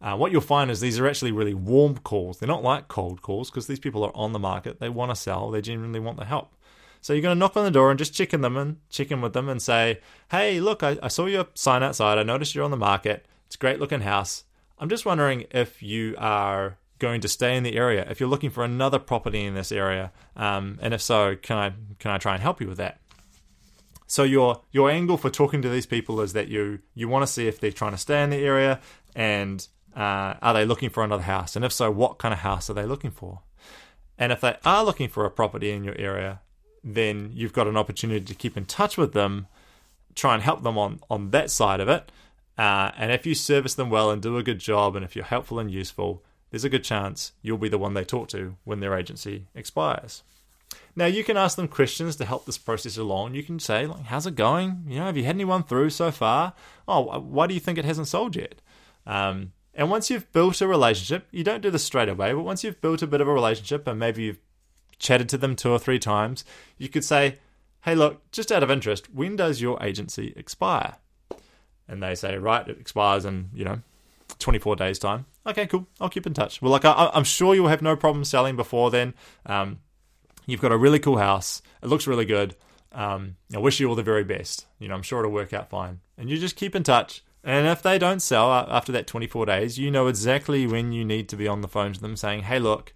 Uh, 0.00 0.16
what 0.16 0.32
you'll 0.32 0.42
find 0.42 0.70
is 0.70 0.80
these 0.80 0.98
are 0.98 1.06
actually 1.06 1.32
really 1.32 1.54
warm 1.54 1.96
calls. 1.98 2.38
They're 2.38 2.46
not 2.46 2.62
like 2.62 2.88
cold 2.88 3.22
calls 3.22 3.50
because 3.50 3.66
these 3.66 3.78
people 3.78 4.04
are 4.04 4.14
on 4.14 4.32
the 4.32 4.38
market. 4.38 4.78
They 4.78 4.90
want 4.90 5.10
to 5.10 5.16
sell. 5.16 5.50
They 5.50 5.62
genuinely 5.62 6.00
want 6.00 6.18
the 6.18 6.26
help. 6.26 6.54
So 7.00 7.12
you're 7.12 7.22
going 7.22 7.36
to 7.36 7.38
knock 7.38 7.56
on 7.56 7.64
the 7.64 7.70
door 7.70 7.90
and 7.90 7.98
just 7.98 8.14
check 8.14 8.34
in 8.34 8.40
them 8.40 8.56
and 8.56 8.78
check 8.90 9.10
in 9.10 9.20
with 9.20 9.32
them 9.32 9.48
and 9.48 9.60
say, 9.60 10.00
"Hey, 10.30 10.60
look, 10.60 10.82
I, 10.82 10.98
I 11.02 11.08
saw 11.08 11.26
your 11.26 11.46
sign 11.54 11.82
outside. 11.82 12.18
I 12.18 12.22
noticed 12.22 12.54
you're 12.54 12.64
on 12.64 12.70
the 12.70 12.76
market. 12.76 13.26
It's 13.46 13.56
a 13.56 13.58
great 13.58 13.78
looking 13.78 14.00
house. 14.00 14.44
I'm 14.78 14.88
just 14.88 15.06
wondering 15.06 15.46
if 15.50 15.82
you 15.82 16.14
are 16.18 16.78
going 16.98 17.20
to 17.20 17.28
stay 17.28 17.56
in 17.56 17.62
the 17.62 17.76
area, 17.76 18.06
if 18.08 18.20
you're 18.20 18.28
looking 18.28 18.50
for 18.50 18.64
another 18.64 18.98
property 18.98 19.44
in 19.44 19.54
this 19.54 19.72
area, 19.72 20.12
um, 20.36 20.78
and 20.80 20.94
if 20.94 21.02
so, 21.02 21.36
can 21.36 21.58
I 21.58 21.72
can 21.98 22.10
I 22.10 22.18
try 22.18 22.34
and 22.34 22.42
help 22.42 22.60
you 22.60 22.68
with 22.68 22.78
that? 22.78 23.00
So 24.14 24.22
your 24.22 24.60
your 24.70 24.90
angle 24.90 25.16
for 25.16 25.28
talking 25.28 25.60
to 25.62 25.68
these 25.68 25.86
people 25.86 26.20
is 26.20 26.34
that 26.34 26.46
you 26.46 26.78
you 26.94 27.08
want 27.08 27.26
to 27.26 27.32
see 27.32 27.48
if 27.48 27.58
they're 27.58 27.72
trying 27.72 27.90
to 27.90 27.98
stay 27.98 28.22
in 28.22 28.30
the 28.30 28.36
area 28.36 28.78
and 29.16 29.66
uh, 29.96 30.34
are 30.40 30.54
they 30.54 30.64
looking 30.64 30.88
for 30.88 31.02
another 31.02 31.24
house, 31.24 31.56
and 31.56 31.64
if 31.64 31.72
so, 31.72 31.90
what 31.90 32.18
kind 32.18 32.32
of 32.32 32.38
house 32.38 32.70
are 32.70 32.74
they 32.74 32.86
looking 32.86 33.10
for? 33.10 33.40
And 34.16 34.30
if 34.30 34.40
they 34.40 34.54
are 34.64 34.84
looking 34.84 35.08
for 35.08 35.24
a 35.24 35.32
property 35.32 35.72
in 35.72 35.82
your 35.82 35.98
area, 35.98 36.42
then 36.84 37.32
you've 37.34 37.52
got 37.52 37.66
an 37.66 37.76
opportunity 37.76 38.24
to 38.24 38.36
keep 38.36 38.56
in 38.56 38.66
touch 38.66 38.96
with 38.96 39.14
them, 39.14 39.48
try 40.14 40.34
and 40.34 40.44
help 40.44 40.62
them 40.62 40.78
on 40.78 41.00
on 41.10 41.30
that 41.30 41.50
side 41.50 41.80
of 41.80 41.88
it, 41.88 42.12
uh, 42.56 42.92
and 42.96 43.10
if 43.10 43.26
you 43.26 43.34
service 43.34 43.74
them 43.74 43.90
well 43.90 44.12
and 44.12 44.22
do 44.22 44.38
a 44.38 44.44
good 44.44 44.60
job, 44.60 44.94
and 44.94 45.04
if 45.04 45.16
you're 45.16 45.24
helpful 45.24 45.58
and 45.58 45.72
useful, 45.72 46.22
there's 46.50 46.64
a 46.64 46.74
good 46.74 46.84
chance 46.84 47.32
you'll 47.42 47.58
be 47.58 47.68
the 47.68 47.78
one 47.78 47.94
they 47.94 48.04
talk 48.04 48.28
to 48.28 48.54
when 48.62 48.78
their 48.78 48.96
agency 48.96 49.48
expires. 49.56 50.22
Now 50.96 51.06
you 51.06 51.24
can 51.24 51.36
ask 51.36 51.56
them 51.56 51.68
questions 51.68 52.16
to 52.16 52.24
help 52.24 52.46
this 52.46 52.58
process 52.58 52.96
along. 52.96 53.34
You 53.34 53.42
can 53.42 53.58
say, 53.58 53.86
like, 53.86 54.04
"How's 54.04 54.26
it 54.26 54.36
going? 54.36 54.84
You 54.86 55.00
know, 55.00 55.06
have 55.06 55.16
you 55.16 55.24
had 55.24 55.36
anyone 55.36 55.64
through 55.64 55.90
so 55.90 56.10
far? 56.10 56.54
Oh, 56.86 57.18
why 57.18 57.46
do 57.46 57.54
you 57.54 57.60
think 57.60 57.78
it 57.78 57.84
hasn't 57.84 58.08
sold 58.08 58.36
yet?" 58.36 58.60
Um, 59.06 59.52
and 59.74 59.90
once 59.90 60.08
you've 60.08 60.30
built 60.32 60.60
a 60.60 60.68
relationship, 60.68 61.26
you 61.32 61.42
don't 61.42 61.60
do 61.60 61.70
this 61.70 61.84
straight 61.84 62.08
away, 62.08 62.32
but 62.32 62.42
once 62.42 62.62
you've 62.62 62.80
built 62.80 63.02
a 63.02 63.08
bit 63.08 63.20
of 63.20 63.28
a 63.28 63.32
relationship 63.32 63.86
and 63.88 63.98
maybe 63.98 64.24
you've 64.24 64.38
chatted 64.98 65.28
to 65.30 65.38
them 65.38 65.56
two 65.56 65.70
or 65.70 65.78
three 65.78 65.98
times, 65.98 66.44
you 66.78 66.88
could 66.88 67.04
say, 67.04 67.38
"Hey, 67.82 67.94
look, 67.96 68.30
just 68.30 68.52
out 68.52 68.62
of 68.62 68.70
interest, 68.70 69.12
when 69.12 69.34
does 69.36 69.60
your 69.60 69.82
agency 69.82 70.32
expire?" 70.36 70.96
And 71.88 72.02
they 72.02 72.14
say, 72.14 72.38
"Right, 72.38 72.66
it 72.68 72.78
expires 72.78 73.24
in 73.24 73.50
you 73.52 73.64
know 73.64 73.80
24 74.38 74.76
days 74.76 75.00
time." 75.00 75.26
Okay, 75.46 75.66
cool. 75.66 75.86
I'll 76.00 76.08
keep 76.08 76.26
in 76.26 76.34
touch. 76.34 76.62
Well, 76.62 76.70
like 76.70 76.84
I, 76.84 77.10
am 77.12 77.24
sure 77.24 77.54
you'll 77.54 77.68
have 77.68 77.82
no 77.82 77.96
problem 77.96 78.24
selling 78.24 78.54
before 78.56 78.90
then. 78.90 79.14
Um, 79.44 79.80
You've 80.46 80.60
got 80.60 80.72
a 80.72 80.76
really 80.76 80.98
cool 80.98 81.18
house. 81.18 81.62
It 81.82 81.88
looks 81.88 82.06
really 82.06 82.24
good. 82.24 82.56
Um, 82.92 83.36
I 83.54 83.58
wish 83.58 83.80
you 83.80 83.88
all 83.88 83.94
the 83.94 84.02
very 84.02 84.24
best. 84.24 84.66
You 84.78 84.88
know, 84.88 84.94
I'm 84.94 85.02
sure 85.02 85.20
it'll 85.20 85.32
work 85.32 85.52
out 85.52 85.68
fine. 85.68 86.00
And 86.16 86.30
you 86.30 86.38
just 86.38 86.56
keep 86.56 86.76
in 86.76 86.82
touch. 86.82 87.24
And 87.42 87.66
if 87.66 87.82
they 87.82 87.98
don't 87.98 88.20
sell 88.20 88.50
after 88.50 88.92
that 88.92 89.06
24 89.06 89.46
days, 89.46 89.78
you 89.78 89.90
know 89.90 90.06
exactly 90.06 90.66
when 90.66 90.92
you 90.92 91.04
need 91.04 91.28
to 91.28 91.36
be 91.36 91.46
on 91.46 91.60
the 91.60 91.68
phone 91.68 91.92
to 91.92 92.00
them 92.00 92.16
saying, 92.16 92.42
hey, 92.42 92.58
look, 92.58 92.94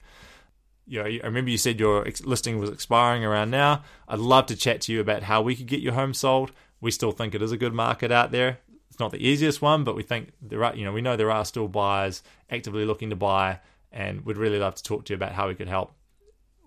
you 0.86 1.02
know, 1.02 1.06
I 1.06 1.20
remember 1.24 1.50
you 1.50 1.58
said 1.58 1.78
your 1.78 2.06
listing 2.24 2.58
was 2.58 2.70
expiring 2.70 3.24
around 3.24 3.50
now. 3.50 3.82
I'd 4.08 4.20
love 4.20 4.46
to 4.46 4.56
chat 4.56 4.80
to 4.82 4.92
you 4.92 5.00
about 5.00 5.24
how 5.24 5.42
we 5.42 5.54
could 5.54 5.66
get 5.66 5.80
your 5.80 5.92
home 5.92 6.14
sold. 6.14 6.52
We 6.80 6.90
still 6.90 7.12
think 7.12 7.34
it 7.34 7.42
is 7.42 7.52
a 7.52 7.58
good 7.58 7.74
market 7.74 8.10
out 8.10 8.30
there. 8.30 8.60
It's 8.88 8.98
not 8.98 9.10
the 9.10 9.26
easiest 9.26 9.60
one, 9.60 9.84
but 9.84 9.96
we 9.96 10.02
think 10.02 10.32
there 10.40 10.64
are, 10.64 10.74
you 10.74 10.84
know, 10.84 10.92
we 10.92 11.02
know 11.02 11.16
there 11.16 11.30
are 11.30 11.44
still 11.44 11.68
buyers 11.68 12.22
actively 12.50 12.86
looking 12.86 13.10
to 13.10 13.16
buy, 13.16 13.60
and 13.92 14.24
we'd 14.24 14.38
really 14.38 14.58
love 14.58 14.76
to 14.76 14.82
talk 14.82 15.04
to 15.04 15.12
you 15.12 15.16
about 15.16 15.32
how 15.32 15.48
we 15.48 15.54
could 15.54 15.68
help 15.68 15.92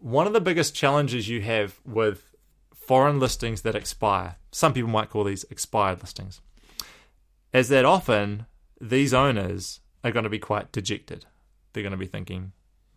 one 0.02 0.26
of 0.26 0.34
the 0.34 0.42
biggest 0.42 0.74
challenges 0.74 1.30
you 1.30 1.42
have 1.42 1.80
with 1.86 2.34
foreign 2.74 3.20
listings 3.20 3.62
that 3.62 3.76
expire, 3.76 4.36
some 4.52 4.74
people 4.74 4.90
might 4.90 5.12
call 5.12 5.24
these 5.24 5.46
expired 5.52 6.02
listings, 6.02 6.42
is 7.54 7.70
that 7.70 7.86
often 7.86 8.48
these 8.80 9.14
owners 9.14 9.80
are 10.04 10.12
going 10.12 10.24
to 10.24 10.30
be 10.30 10.40
quite 10.40 10.72
dejected. 10.72 11.28
They're 11.72 11.84
going 11.84 11.92
to 11.92 11.98
be 11.98 12.08
thinking, 12.08 12.52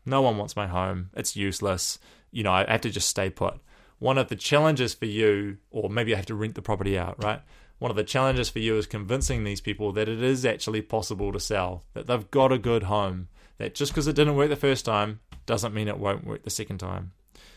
no 0.07 0.23
one 0.23 0.38
wants 0.38 0.57
my 0.57 0.67
home, 0.67 1.11
it's 1.14 1.37
useless, 1.37 1.99
you 2.31 2.43
know, 2.43 2.53
I 2.53 2.64
have 2.71 2.81
to 2.81 2.90
just 2.90 3.11
stay 3.11 3.29
put. 3.29 3.61
One 3.99 4.17
of 4.17 4.29
the 4.29 4.37
challenges 4.37 4.95
for 4.95 5.05
you, 5.05 5.59
or 5.71 5.90
maybe 5.90 6.14
I 6.14 6.17
have 6.17 6.27
to 6.27 6.35
rent 6.35 6.55
the 6.55 6.62
property 6.62 6.99
out, 6.99 7.23
right? 7.23 7.43
One 7.79 7.90
of 7.90 7.97
the 7.99 8.05
challenges 8.05 8.49
for 8.49 8.61
you 8.61 8.79
is 8.79 8.87
convincing 8.87 9.45
these 9.45 9.61
people 9.61 9.93
that 9.93 10.09
it 10.09 10.23
is 10.23 10.47
actually 10.47 10.81
possible 10.81 11.33
to 11.33 11.40
sell, 11.40 11.85
that 11.93 12.07
they've 12.07 12.31
got 12.31 12.51
a 12.51 12.59
good 12.59 12.85
home, 12.85 13.29
that 13.59 13.75
just 13.75 13.93
because 13.93 14.07
it 14.07 14.17
didn't 14.17 14.37
work 14.37 14.49
the 14.49 14.57
first 14.57 14.87
time 14.87 15.21
doesn't 15.47 15.75
mean 15.75 15.89
it 15.89 15.99
won't 15.99 16.27
work 16.27 16.43
the 16.43 16.51
second 16.51 16.79
time. 16.79 17.13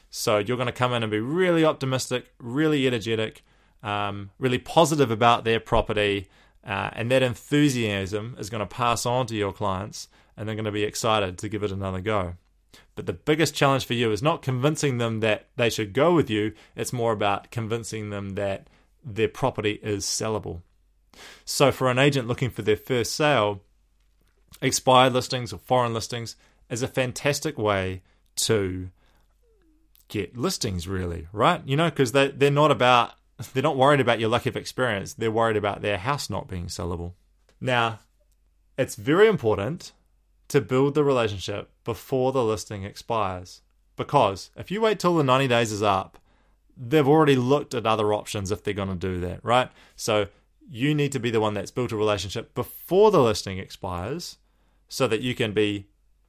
So 0.10 0.38
you're 0.38 0.58
going 0.58 0.68
to 0.68 0.74
come 0.74 0.94
in 0.94 1.04
and 1.04 1.12
be 1.12 1.20
really 1.20 1.66
optimistic, 1.66 2.34
really 2.40 2.88
energetic, 2.88 3.44
um, 3.84 4.32
really 4.40 4.58
positive 4.58 5.12
about 5.12 5.44
their 5.44 5.60
property, 5.60 6.28
uh, 6.66 6.90
and 6.94 7.12
that 7.12 7.24
enthusiasm 7.24 8.36
is 8.40 8.50
going 8.50 8.60
to 8.60 8.66
pass 8.66 9.06
on 9.06 9.28
to 9.28 9.36
your 9.36 9.54
clients, 9.54 10.08
and 10.36 10.48
they're 10.48 10.56
going 10.56 10.66
to 10.66 10.72
be 10.72 10.84
excited 10.84 11.38
to 11.38 11.50
give 11.50 11.64
it 11.64 11.72
another 11.72 12.02
go. 12.02 12.36
But 12.96 13.06
the 13.06 13.14
biggest 13.14 13.54
challenge 13.54 13.86
for 13.86 13.94
you 13.94 14.12
is 14.12 14.24
not 14.24 14.42
convincing 14.42 14.98
them 14.98 15.20
that 15.20 15.48
they 15.56 15.70
should 15.70 15.94
go 15.94 16.14
with 16.14 16.30
you, 16.30 16.54
it's 16.76 16.94
more 16.94 17.12
about 17.12 17.52
convincing 17.52 18.10
them 18.10 18.32
that 18.32 18.70
their 19.04 19.28
property 19.28 19.80
is 19.84 20.06
sellable. 20.06 20.62
So, 21.46 21.72
for 21.72 21.90
an 21.90 22.00
agent 22.00 22.28
looking 22.28 22.50
for 22.50 22.62
their 22.62 22.76
first 22.76 23.14
sale, 23.14 23.62
expired 24.62 25.14
listings 25.14 25.54
or 25.54 25.60
foreign 25.60 25.94
listings 25.94 26.36
is 26.70 26.82
a 26.82 26.88
fantastic 26.88 27.58
way 27.58 28.02
to 28.36 28.90
get 30.08 30.38
listings 30.38 30.88
really 30.88 31.28
right? 31.34 31.62
You 31.66 31.76
know 31.76 31.90
because 31.90 32.12
they, 32.12 32.30
they're 32.30 32.52
not 32.52 32.72
about 32.72 33.14
they're 33.54 33.64
not 33.64 33.78
worried 33.78 34.00
about 34.00 34.20
your 34.20 34.30
lack 34.30 34.46
of 34.46 34.56
experience. 34.56 35.14
They're 35.14 35.32
worried 35.32 35.58
about 35.58 35.82
their 35.82 35.98
house 35.98 36.30
not 36.30 36.48
being 36.48 36.68
sellable. 36.68 37.14
Now 37.60 38.00
it's 38.78 38.96
very 38.96 39.28
important 39.28 39.94
to 40.50 40.62
build 40.62 40.94
the 40.94 41.04
relationship 41.04 41.70
before 41.84 42.32
the 42.32 42.44
listing 42.44 42.84
expires 42.84 43.62
because 43.96 44.52
if 44.56 44.72
you 44.72 44.82
wait 44.82 45.00
till 45.00 45.16
the 45.16 45.24
90 45.24 45.48
days 45.48 45.72
is 45.72 45.84
up 45.84 46.18
they've 46.78 47.08
already 47.08 47.36
looked 47.36 47.74
at 47.74 47.88
other 47.88 48.14
options 48.14 48.52
if 48.52 48.64
they're 48.64 48.74
going 48.74 48.88
to 48.88 48.96
do 48.96 49.20
that 49.20 49.44
right? 49.44 49.70
So 49.96 50.28
you 50.70 50.94
need 50.94 51.12
to 51.14 51.20
be 51.20 51.32
the 51.32 51.40
one 51.40 51.54
that's 51.54 51.72
built 51.72 51.92
a 51.92 51.98
relationship 51.98 52.54
before 52.54 53.12
the 53.12 53.22
listing 53.22 53.58
expires 53.58 54.38
so 54.88 55.08
that 55.08 55.22
you 55.22 55.34
can 55.34 55.54
be 55.54 55.88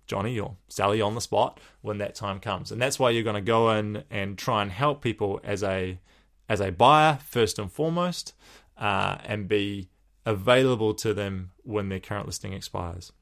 Johnny 0.09 0.38
or 0.40 0.57
Sally 0.68 1.01
on 1.01 1.14
the 1.14 1.21
spot 1.21 1.61
when 1.83 1.99
that 1.99 2.14
time 2.14 2.40
comes. 2.40 2.73
And 2.73 2.83
that's 2.83 2.99
why 2.99 3.11
you're 3.11 3.23
going 3.23 3.37
to 3.37 3.40
go 3.40 3.71
in 3.71 4.03
and 4.11 4.37
try 4.37 4.62
and 4.62 4.73
help 4.73 5.03
people 5.03 5.40
as 5.44 5.62
a 5.62 6.01
as 6.49 6.61
a 6.61 6.73
buyer 6.73 7.18
first 7.23 7.59
and 7.59 7.71
foremost, 7.71 8.33
uh, 8.79 9.18
and 9.25 9.47
be 9.49 9.90
available 10.25 10.94
to 10.94 11.12
them 11.12 11.51
when 11.62 11.90
their 11.90 12.01
current 12.01 12.27
listing 12.27 12.55
expires. 12.55 13.12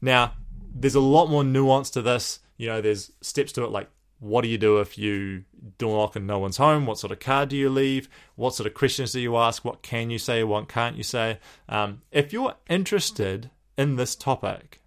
Now, 0.00 0.34
there's 0.74 0.96
a 0.96 1.00
lot 1.00 1.28
more 1.28 1.44
nuance 1.44 1.88
to 1.90 2.02
this. 2.02 2.40
You 2.56 2.66
know, 2.66 2.80
there's 2.80 3.12
steps 3.20 3.52
to 3.52 3.64
it 3.64 3.70
like 3.70 3.88
what 4.20 4.42
do 4.42 4.48
you 4.48 4.58
do 4.58 4.78
if 4.78 4.98
you 4.98 5.44
door 5.78 6.02
knock 6.02 6.16
and 6.16 6.26
no 6.26 6.38
one's 6.38 6.56
home? 6.56 6.86
What 6.86 6.98
sort 6.98 7.12
of 7.12 7.20
card 7.20 7.50
do 7.50 7.56
you 7.56 7.70
leave? 7.70 8.08
What 8.34 8.54
sort 8.54 8.66
of 8.66 8.74
questions 8.74 9.12
do 9.12 9.20
you 9.20 9.36
ask? 9.36 9.64
What 9.64 9.82
can 9.82 10.10
you 10.10 10.18
say? 10.18 10.42
What 10.42 10.68
can't 10.68 10.96
you 10.96 11.04
say? 11.04 11.38
Um, 11.68 12.02
if 12.10 12.32
you're 12.32 12.54
interested 12.68 13.50
in 13.76 13.96
this 13.96 14.16
topic, 14.16 14.77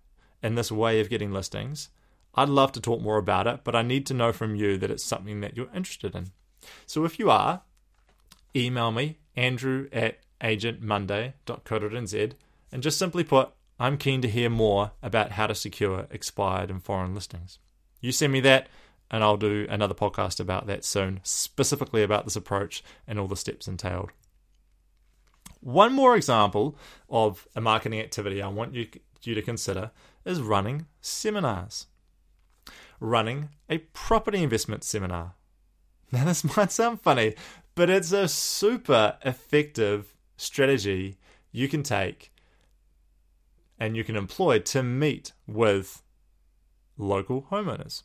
in 0.42 0.56
this 0.56 0.72
way 0.72 1.00
of 1.00 1.10
getting 1.10 1.32
listings. 1.32 1.90
I'd 2.36 2.50
love 2.50 2.72
to 2.74 2.82
talk 2.82 3.02
more 3.02 3.18
about 3.18 3.48
it, 3.48 3.62
but 3.64 3.76
I 3.76 3.82
need 3.82 4.06
to 4.08 4.14
know 4.14 4.32
from 4.32 4.56
you 4.56 4.78
that 4.78 4.92
it's 4.92 5.04
something 5.04 5.42
that 5.42 5.58
you're 5.58 5.70
interested 5.76 6.16
in. 6.16 6.32
So 6.86 7.04
if 7.06 7.20
you 7.20 7.30
are, 7.30 7.62
email 8.56 8.92
me, 8.92 9.18
andrew 9.36 9.90
at 9.92 10.20
agentmonday.co.nz, 10.42 12.34
and 12.72 12.84
just 12.84 12.98
simply 12.98 13.24
put, 13.24 13.50
I'm 13.80 13.98
keen 13.98 14.22
to 14.22 14.30
hear 14.30 14.50
more 14.50 14.92
about 15.02 15.32
how 15.32 15.48
to 15.48 15.56
secure 15.56 16.08
expired 16.10 16.70
and 16.70 16.84
foreign 16.84 17.14
listings. 17.14 17.60
You 18.00 18.12
send 18.12 18.32
me 18.32 18.40
that, 18.42 18.68
and 19.10 19.24
I'll 19.24 19.38
do 19.38 19.68
another 19.70 19.94
podcast 19.94 20.40
about 20.40 20.68
that 20.68 20.86
soon, 20.86 21.20
specifically 21.24 22.04
about 22.04 22.26
this 22.26 22.36
approach 22.36 22.84
and 23.08 23.20
all 23.20 23.28
the 23.28 23.36
steps 23.36 23.68
entailed. 23.68 24.12
One 25.60 25.94
more 25.94 26.16
example 26.16 26.78
of 27.10 27.48
a 27.56 27.62
marketing 27.62 28.00
activity 28.00 28.42
I 28.42 28.48
want 28.48 28.74
you, 28.74 28.88
you 29.24 29.36
to 29.36 29.42
consider 29.42 29.92
is 30.26 30.42
running 30.42 30.86
seminars. 31.02 31.88
Running 33.00 33.50
a 33.70 33.80
property 33.80 34.44
investment 34.44 34.84
seminar. 34.84 35.36
Now, 36.14 36.26
this 36.26 36.44
might 36.44 36.74
sound 36.74 37.00
funny, 37.00 37.36
but 37.74 37.90
it's 37.90 38.12
a 38.12 38.28
super 38.28 39.16
effective 39.24 40.14
strategy 40.36 41.16
you 41.54 41.70
can 41.70 41.84
take 41.84 42.34
and 43.80 43.96
you 43.96 44.04
can 44.04 44.18
employ 44.18 44.60
to 44.60 44.84
meet 44.84 45.32
with 45.48 46.04
local 46.98 47.48
homeowners. 47.50 48.04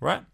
Right? 0.00 0.24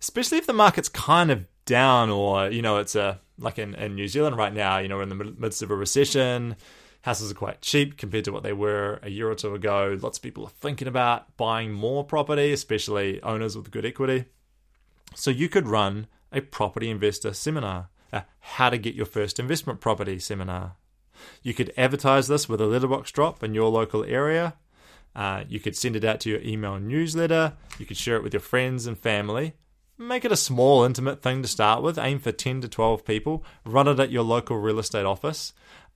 Especially 0.00 0.38
if 0.38 0.46
the 0.46 0.52
market's 0.52 0.88
kind 0.88 1.32
of 1.32 1.44
down 1.66 2.08
or, 2.08 2.48
you 2.48 2.62
know, 2.62 2.78
it's 2.78 2.94
a 2.94 3.20
like 3.38 3.58
in, 3.58 3.74
in 3.74 3.94
New 3.94 4.08
Zealand 4.08 4.36
right 4.36 4.54
now, 4.54 4.78
you 4.78 4.88
know, 4.88 4.96
we're 4.96 5.02
in 5.02 5.08
the 5.08 5.34
midst 5.38 5.62
of 5.62 5.70
a 5.70 5.76
recession 5.76 6.56
houses 7.04 7.30
are 7.30 7.34
quite 7.34 7.60
cheap 7.60 7.98
compared 7.98 8.24
to 8.24 8.32
what 8.32 8.42
they 8.42 8.52
were 8.54 8.98
a 9.02 9.10
year 9.10 9.30
or 9.30 9.34
two 9.34 9.54
ago. 9.54 9.96
Lots 10.00 10.16
of 10.16 10.22
people 10.22 10.44
are 10.44 10.50
thinking 10.50 10.88
about 10.88 11.36
buying 11.36 11.70
more 11.70 12.02
property, 12.02 12.50
especially 12.50 13.22
owners 13.22 13.54
with 13.56 13.70
good 13.70 13.84
equity. 13.84 14.24
So 15.14 15.30
you 15.30 15.50
could 15.50 15.68
run 15.68 16.06
a 16.32 16.40
property 16.40 16.88
investor 16.88 17.34
seminar, 17.34 17.90
a 18.10 18.24
how 18.40 18.70
to 18.70 18.78
get 18.78 18.94
your 18.94 19.04
first 19.04 19.38
investment 19.38 19.82
property 19.82 20.18
seminar. 20.18 20.76
You 21.42 21.52
could 21.52 21.74
advertise 21.76 22.26
this 22.26 22.48
with 22.48 22.62
a 22.62 22.66
letterbox 22.66 23.12
drop 23.12 23.44
in 23.44 23.52
your 23.52 23.68
local 23.68 24.02
area. 24.04 24.54
Uh, 25.14 25.44
you 25.46 25.60
could 25.60 25.76
send 25.76 25.96
it 25.96 26.04
out 26.04 26.20
to 26.20 26.30
your 26.30 26.40
email 26.40 26.80
newsletter. 26.80 27.52
You 27.78 27.84
could 27.84 27.98
share 27.98 28.16
it 28.16 28.22
with 28.22 28.32
your 28.32 28.40
friends 28.40 28.86
and 28.86 28.98
family. 28.98 29.52
Make 29.96 30.24
it 30.24 30.32
a 30.32 30.36
small, 30.36 30.82
intimate 30.82 31.22
thing 31.22 31.42
to 31.42 31.48
start 31.48 31.82
with. 31.82 31.98
Aim 31.98 32.18
for 32.18 32.32
10 32.32 32.62
to 32.62 32.68
12 32.68 33.04
people. 33.04 33.44
Run 33.64 33.86
it 33.86 34.00
at 34.00 34.10
your 34.10 34.24
local 34.24 34.58
real 34.58 34.80
estate 34.80 35.04
office 35.04 35.52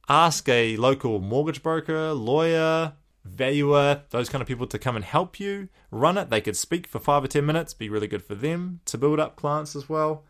ask 0.09 0.49
a 0.49 0.77
local 0.77 1.21
mortgage 1.21 1.63
broker, 1.63 2.13
lawyer, 2.13 2.95
valuer, 3.25 4.03
those 4.11 4.29
kind 4.29 4.41
of 4.43 4.49
people 4.49 4.67
to 4.67 4.79
come 4.79 4.97
and 4.97 5.05
help 5.05 5.39
you 5.39 5.69
run 5.91 6.17
it. 6.17 6.31
They 6.31 6.41
could 6.41 6.57
speak 6.57 6.87
for 6.87 6.99
five 6.99 7.25
or 7.25 7.29
10 7.29 7.45
minutes, 7.45 7.75
be 7.75 7.89
really 7.89 8.07
good 8.07 8.23
for 8.23 8.35
them 8.35 8.81
to 8.87 8.99
build 8.99 9.21
up 9.21 9.37
clients 9.37 9.77
as 9.77 9.89
well. 9.89 10.25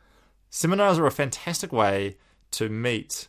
Seminars 0.50 0.98
are 0.98 1.06
a 1.06 1.10
fantastic 1.10 1.72
way 1.72 2.16
to 2.52 2.68
meet 2.68 3.28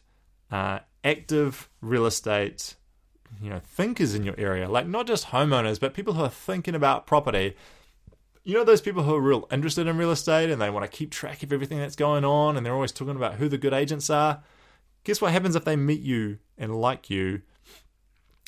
uh, 0.51 0.79
active 1.03 1.69
real 1.81 2.05
estate 2.05 2.75
you 3.41 3.49
know 3.49 3.59
thinkers 3.59 4.15
in 4.15 4.23
your 4.23 4.35
area 4.37 4.67
like 4.67 4.87
not 4.87 5.07
just 5.07 5.27
homeowners 5.27 5.79
but 5.79 5.93
people 5.93 6.13
who 6.13 6.23
are 6.23 6.29
thinking 6.29 6.75
about 6.75 7.05
property 7.05 7.55
you 8.43 8.53
know 8.53 8.63
those 8.63 8.81
people 8.81 9.03
who 9.03 9.15
are 9.15 9.21
real 9.21 9.47
interested 9.51 9.87
in 9.87 9.97
real 9.97 10.11
estate 10.11 10.49
and 10.49 10.61
they 10.61 10.69
want 10.69 10.89
to 10.89 10.97
keep 10.97 11.11
track 11.11 11.43
of 11.43 11.53
everything 11.53 11.77
that's 11.77 11.95
going 11.95 12.25
on 12.25 12.57
and 12.57 12.65
they're 12.65 12.73
always 12.73 12.91
talking 12.91 13.15
about 13.15 13.35
who 13.35 13.47
the 13.47 13.57
good 13.57 13.73
agents 13.73 14.09
are 14.09 14.41
Guess 15.09 15.21
what 15.21 15.31
happens 15.31 15.55
if 15.55 15.65
they 15.65 15.75
meet 15.75 16.01
you 16.01 16.37
and 16.55 16.79
like 16.79 17.09
you 17.09 17.41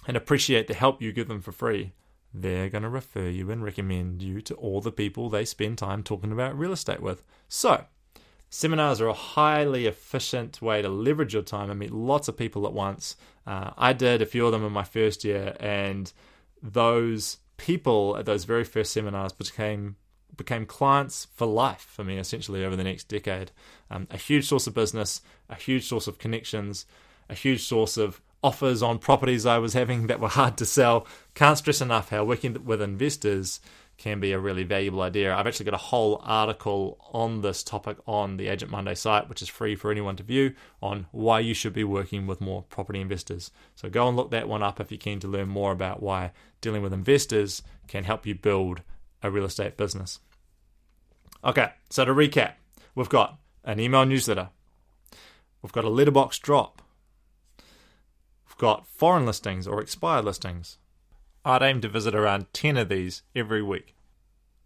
and 0.08 0.16
appreciate 0.16 0.68
the 0.68 0.76
help 0.76 1.02
you 1.02 1.12
give 1.12 1.28
them 1.28 1.42
for 1.42 1.52
free? 1.52 1.94
they're 2.32 2.70
going 2.70 2.84
to 2.84 2.88
refer 2.88 3.28
you 3.28 3.50
and 3.50 3.64
recommend 3.64 4.22
you 4.22 4.42
to 4.42 4.54
all 4.54 4.80
the 4.80 4.92
people 4.92 5.28
they 5.28 5.44
spend 5.44 5.80
time 5.80 6.04
talking 6.04 6.32
about 6.32 6.56
real 6.56 6.72
estate 6.72 7.02
with. 7.02 7.24
So, 7.48 7.86
seminars 8.48 9.02
are 9.02 9.08
a 9.08 9.14
highly 9.14 9.88
efficient 9.88 10.62
way 10.62 10.84
to 10.84 10.88
leverage 10.88 11.34
your 11.34 11.42
time 11.42 11.72
and 11.72 11.80
meet 11.80 11.92
lots 11.92 12.28
of 12.28 12.38
people 12.38 12.68
at 12.68 12.74
once. 12.74 13.16
Uh, 13.48 13.72
I 13.76 13.94
did 13.94 14.22
a 14.22 14.28
few 14.28 14.46
of 14.46 14.52
them 14.52 14.64
in 14.64 14.72
my 14.72 14.84
first 14.84 15.24
year, 15.24 15.58
and 15.60 16.14
those 16.62 17.40
people 17.58 18.16
at 18.18 18.26
those 18.26 18.46
very 18.46 18.64
first 18.64 18.94
seminars 18.94 19.34
became 19.34 19.96
became 20.38 20.66
clients 20.66 21.28
for 21.34 21.46
life 21.46 21.88
for 21.90 22.04
me 22.04 22.18
essentially 22.18 22.64
over 22.64 22.76
the 22.76 22.84
next 22.84 23.08
decade. 23.08 23.52
Um, 23.90 24.08
a 24.10 24.18
huge 24.18 24.48
source 24.48 24.68
of 24.68 24.74
business, 24.74 25.22
a 25.50 25.56
huge 25.56 25.88
source 25.88 26.08
of 26.08 26.20
connections, 26.20 26.86
a 27.30 27.36
huge 27.36 27.64
source 27.64 27.98
of 27.98 28.22
offers 28.44 28.82
on 28.82 28.98
properties 28.98 29.46
I 29.46 29.60
was 29.60 29.74
having 29.74 30.08
that 30.08 30.20
were 30.20 30.28
hard 30.28 30.58
to 30.58 30.66
sell. 30.66 31.08
Can't 31.34 31.58
stress 31.58 31.82
enough 31.82 32.10
how 32.10 32.24
working 32.24 32.66
with 32.66 32.82
investors 32.82 33.60
can 33.98 34.20
be 34.20 34.32
a 34.32 34.40
really 34.40 34.64
valuable 34.64 35.02
idea. 35.02 35.34
I've 35.34 35.46
actually 35.46 35.66
got 35.66 35.76
a 35.76 35.78
whole 35.78 36.22
article 36.24 36.98
on 37.14 37.42
this 37.42 37.62
topic 37.62 37.98
on 38.08 38.38
the 38.38 38.48
Agent 38.48 38.72
Monday 38.72 38.96
site, 38.96 39.30
which 39.30 39.44
is 39.44 39.48
free 39.48 39.76
for 39.76 39.92
anyone 39.92 40.16
to 40.16 40.24
view, 40.24 40.56
on 40.82 41.06
why 41.12 41.40
you 41.40 41.54
should 41.54 41.74
be 41.74 41.84
working 41.84 42.26
with 42.26 42.42
more 42.42 42.64
property 42.64 43.00
investors. 43.00 43.52
So 43.76 43.90
go 43.90 44.08
and 44.08 44.18
look 44.18 44.32
that 44.32 44.48
one 44.48 44.64
up 44.64 44.80
if 44.80 44.90
you're 44.90 44.98
keen 44.98 45.20
to 45.20 45.28
learn 45.28 45.50
more 45.50 45.72
about 45.72 46.02
why 46.02 46.32
dealing 46.62 46.82
with 46.82 46.94
investors 46.94 47.62
can 47.88 48.04
help 48.04 48.26
you 48.26 48.34
build 48.34 48.82
a 49.24 49.32
real 49.32 49.46
estate 49.46 49.78
business. 49.78 50.20
Okay, 51.44 51.72
so 51.90 52.06
to 52.06 52.14
recap, 52.14 52.54
we've 52.96 53.10
got 53.10 53.40
an 53.64 53.80
email 53.80 54.06
newsletter, 54.06 54.50
we've 55.62 55.72
got 55.72 55.86
a 55.86 55.90
letterbox 55.90 56.40
drop, 56.40 56.82
we've 58.48 58.58
got 58.58 58.88
foreign 58.88 59.26
listings 59.26 59.68
or 59.68 59.82
expired 59.82 60.26
listings. 60.26 60.78
I'd 61.44 61.64
aim 61.64 61.82
to 61.82 61.90
visit 61.90 62.14
around 62.14 62.54
10 62.54 62.78
of 62.78 62.90
these 62.90 63.24
every 63.36 63.64
week. 63.64 63.96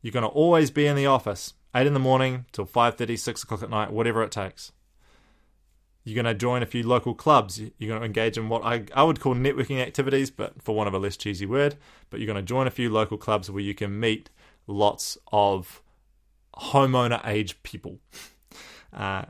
You're 0.01 0.11
going 0.11 0.23
to 0.23 0.29
always 0.29 0.69
be 0.71 0.85
in 0.85 0.97
the 0.97 1.05
office, 1.05 1.53
8 1.73 1.87
in 1.87 1.93
the 1.93 1.99
morning 1.99 2.45
till 2.51 2.65
5.30, 2.65 3.17
6 3.17 3.43
o'clock 3.43 3.63
at 3.63 3.69
night, 3.69 3.91
whatever 3.91 4.21
it 4.21 4.31
takes. 4.31 4.73
You're 6.03 6.21
going 6.21 6.31
to 6.31 6.39
join 6.39 6.61
a 6.61 6.67
few 6.67 6.83
local 6.83 7.15
clubs. 7.15 7.59
You're 7.59 7.87
going 7.87 7.99
to 7.99 8.05
engage 8.05 8.37
in 8.37 8.47
what 8.47 8.63
I, 8.63 8.83
I 8.93 9.01
would 9.01 9.19
call 9.19 9.33
networking 9.33 9.81
activities, 9.81 10.29
but 10.29 10.61
for 10.61 10.75
want 10.75 10.87
of 10.87 10.93
a 10.93 10.99
less 10.99 11.17
cheesy 11.17 11.47
word. 11.47 11.77
But 12.11 12.19
you're 12.19 12.27
going 12.27 12.37
to 12.37 12.43
join 12.43 12.67
a 12.67 12.71
few 12.71 12.91
local 12.91 13.17
clubs 13.17 13.49
where 13.49 13.63
you 13.63 13.73
can 13.73 13.99
meet 13.99 14.29
lots 14.67 15.17
of 15.31 15.81
homeowner 16.57 17.25
age 17.25 17.61
people. 17.63 17.99
Uh, 18.93 19.25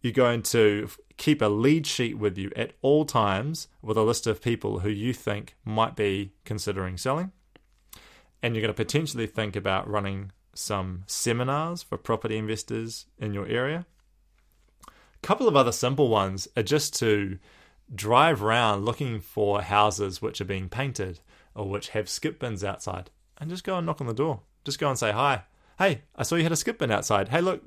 you're 0.00 0.14
going 0.14 0.42
to 0.42 0.88
keep 1.18 1.42
a 1.42 1.46
lead 1.46 1.86
sheet 1.86 2.16
with 2.16 2.38
you 2.38 2.50
at 2.56 2.72
all 2.82 3.04
times 3.04 3.68
with 3.82 3.98
a 3.98 4.02
list 4.02 4.26
of 4.26 4.40
people 4.42 4.78
who 4.78 4.88
you 4.88 5.12
think 5.12 5.56
might 5.64 5.94
be 5.94 6.32
considering 6.44 6.96
selling. 6.96 7.32
And 8.42 8.54
you're 8.54 8.62
going 8.62 8.74
to 8.74 8.84
potentially 8.84 9.26
think 9.26 9.56
about 9.56 9.88
running 9.88 10.32
some 10.54 11.04
seminars 11.06 11.82
for 11.82 11.96
property 11.96 12.36
investors 12.36 13.06
in 13.18 13.34
your 13.34 13.46
area. 13.46 13.86
A 14.88 15.26
couple 15.26 15.48
of 15.48 15.56
other 15.56 15.72
simple 15.72 16.08
ones 16.08 16.48
are 16.56 16.62
just 16.62 16.98
to 17.00 17.38
drive 17.94 18.42
around 18.42 18.84
looking 18.84 19.20
for 19.20 19.62
houses 19.62 20.22
which 20.22 20.40
are 20.40 20.46
being 20.46 20.68
painted 20.68 21.20
or 21.54 21.68
which 21.68 21.90
have 21.90 22.08
skip 22.08 22.38
bins 22.38 22.64
outside 22.64 23.10
and 23.38 23.50
just 23.50 23.64
go 23.64 23.76
and 23.76 23.86
knock 23.86 24.00
on 24.00 24.06
the 24.06 24.14
door. 24.14 24.40
Just 24.64 24.78
go 24.78 24.88
and 24.88 24.98
say 24.98 25.12
hi. 25.12 25.44
Hey, 25.78 26.02
I 26.14 26.22
saw 26.22 26.36
you 26.36 26.44
had 26.44 26.52
a 26.52 26.56
skip 26.56 26.78
bin 26.78 26.90
outside. 26.90 27.28
Hey, 27.28 27.40
look, 27.40 27.62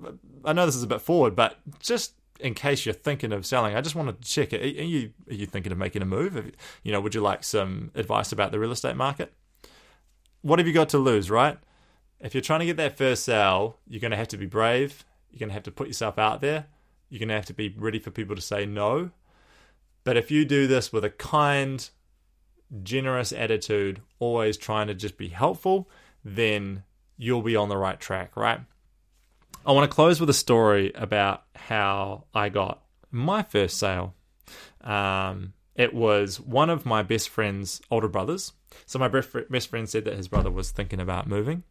I 0.45 0.53
know 0.53 0.65
this 0.65 0.75
is 0.75 0.83
a 0.83 0.87
bit 0.87 1.01
forward, 1.01 1.35
but 1.35 1.57
just 1.79 2.13
in 2.39 2.53
case 2.53 2.85
you're 2.85 2.93
thinking 2.93 3.33
of 3.33 3.45
selling, 3.45 3.75
I 3.75 3.81
just 3.81 3.95
wanted 3.95 4.21
to 4.21 4.29
check. 4.29 4.53
Are 4.53 4.57
you 4.57 5.11
are 5.29 5.33
you 5.33 5.45
thinking 5.45 5.71
of 5.71 5.77
making 5.77 6.01
a 6.01 6.05
move? 6.05 6.51
You 6.83 6.91
know, 6.91 7.01
would 7.01 7.15
you 7.15 7.21
like 7.21 7.43
some 7.43 7.91
advice 7.95 8.31
about 8.31 8.51
the 8.51 8.59
real 8.59 8.71
estate 8.71 8.95
market? 8.95 9.33
What 10.41 10.59
have 10.59 10.67
you 10.67 10.73
got 10.73 10.89
to 10.89 10.97
lose, 10.97 11.29
right? 11.29 11.57
If 12.19 12.33
you're 12.33 12.41
trying 12.41 12.61
to 12.61 12.65
get 12.65 12.77
that 12.77 12.97
first 12.97 13.23
sale, 13.23 13.77
you're 13.87 13.99
going 13.99 14.11
to 14.11 14.17
have 14.17 14.29
to 14.29 14.37
be 14.37 14.45
brave. 14.45 15.05
You're 15.31 15.39
going 15.39 15.49
to 15.49 15.53
have 15.53 15.63
to 15.63 15.71
put 15.71 15.87
yourself 15.87 16.17
out 16.17 16.41
there. 16.41 16.67
You're 17.09 17.19
going 17.19 17.29
to 17.29 17.35
have 17.35 17.45
to 17.47 17.53
be 17.53 17.73
ready 17.77 17.99
for 17.99 18.11
people 18.11 18.35
to 18.35 18.41
say 18.41 18.65
no. 18.65 19.11
But 20.03 20.17
if 20.17 20.31
you 20.31 20.45
do 20.45 20.67
this 20.67 20.93
with 20.93 21.03
a 21.03 21.09
kind, 21.09 21.89
generous 22.83 23.31
attitude, 23.31 24.01
always 24.19 24.57
trying 24.57 24.87
to 24.87 24.93
just 24.93 25.17
be 25.17 25.29
helpful, 25.29 25.89
then 26.23 26.83
you'll 27.17 27.41
be 27.41 27.55
on 27.55 27.69
the 27.69 27.77
right 27.77 27.99
track, 27.99 28.35
right? 28.35 28.61
I 29.65 29.71
want 29.71 29.89
to 29.89 29.93
close 29.93 30.19
with 30.19 30.29
a 30.29 30.33
story 30.33 30.91
about 30.95 31.43
how 31.55 32.25
I 32.33 32.49
got 32.49 32.83
my 33.11 33.43
first 33.43 33.77
sale. 33.77 34.13
Um, 34.81 35.53
it 35.75 35.93
was 35.93 36.39
one 36.39 36.69
of 36.69 36.85
my 36.85 37.03
best 37.03 37.29
friend's 37.29 37.81
older 37.91 38.07
brothers. 38.07 38.53
So 38.85 38.99
my 38.99 39.07
best 39.07 39.69
friend 39.69 39.89
said 39.89 40.05
that 40.05 40.15
his 40.15 40.27
brother 40.27 40.51
was 40.51 40.71
thinking 40.71 40.99
about 40.99 41.27
moving. 41.27 41.63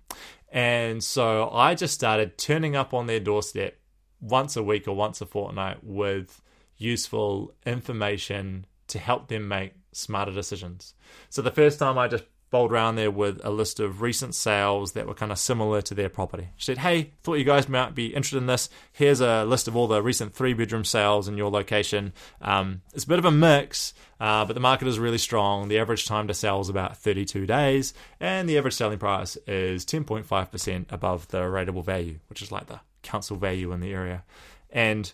And 0.50 1.02
so 1.02 1.50
I 1.50 1.74
just 1.74 1.94
started 1.94 2.38
turning 2.38 2.76
up 2.76 2.94
on 2.94 3.06
their 3.06 3.20
doorstep 3.20 3.78
once 4.20 4.56
a 4.56 4.62
week 4.62 4.86
or 4.88 4.94
once 4.94 5.20
a 5.20 5.26
fortnight 5.26 5.82
with 5.82 6.40
useful 6.76 7.54
information 7.64 8.66
to 8.88 8.98
help 8.98 9.28
them 9.28 9.48
make 9.48 9.72
smarter 9.96 10.32
decisions. 10.32 10.94
So 11.30 11.42
the 11.42 11.50
first 11.50 11.78
time 11.78 11.98
I 11.98 12.08
just 12.08 12.24
bowled 12.50 12.70
around 12.70 12.94
there 12.94 13.10
with 13.10 13.40
a 13.44 13.50
list 13.50 13.80
of 13.80 14.00
recent 14.00 14.34
sales 14.34 14.92
that 14.92 15.06
were 15.06 15.14
kind 15.14 15.32
of 15.32 15.38
similar 15.38 15.82
to 15.82 15.94
their 15.94 16.08
property. 16.08 16.48
She 16.56 16.66
said, 16.66 16.78
Hey, 16.78 17.12
thought 17.22 17.34
you 17.34 17.44
guys 17.44 17.68
might 17.68 17.94
be 17.94 18.06
interested 18.06 18.38
in 18.38 18.46
this. 18.46 18.68
Here's 18.92 19.20
a 19.20 19.44
list 19.44 19.66
of 19.66 19.76
all 19.76 19.88
the 19.88 20.02
recent 20.02 20.34
three 20.34 20.54
bedroom 20.54 20.84
sales 20.84 21.28
in 21.28 21.36
your 21.36 21.50
location. 21.50 22.12
Um, 22.40 22.82
it's 22.94 23.04
a 23.04 23.08
bit 23.08 23.18
of 23.18 23.24
a 23.24 23.32
mix, 23.32 23.94
uh, 24.20 24.44
but 24.44 24.52
the 24.54 24.60
market 24.60 24.86
is 24.86 24.98
really 24.98 25.18
strong. 25.18 25.68
The 25.68 25.78
average 25.78 26.06
time 26.06 26.28
to 26.28 26.34
sell 26.34 26.60
is 26.60 26.68
about 26.68 26.96
32 26.96 27.46
days, 27.46 27.94
and 28.20 28.48
the 28.48 28.58
average 28.58 28.74
selling 28.74 28.98
price 28.98 29.36
is 29.46 29.84
10.5% 29.84 30.86
above 30.90 31.28
the 31.28 31.40
rateable 31.40 31.84
value, 31.84 32.20
which 32.28 32.42
is 32.42 32.52
like 32.52 32.66
the 32.66 32.80
council 33.02 33.36
value 33.36 33.72
in 33.72 33.80
the 33.80 33.92
area. 33.92 34.24
And 34.70 35.12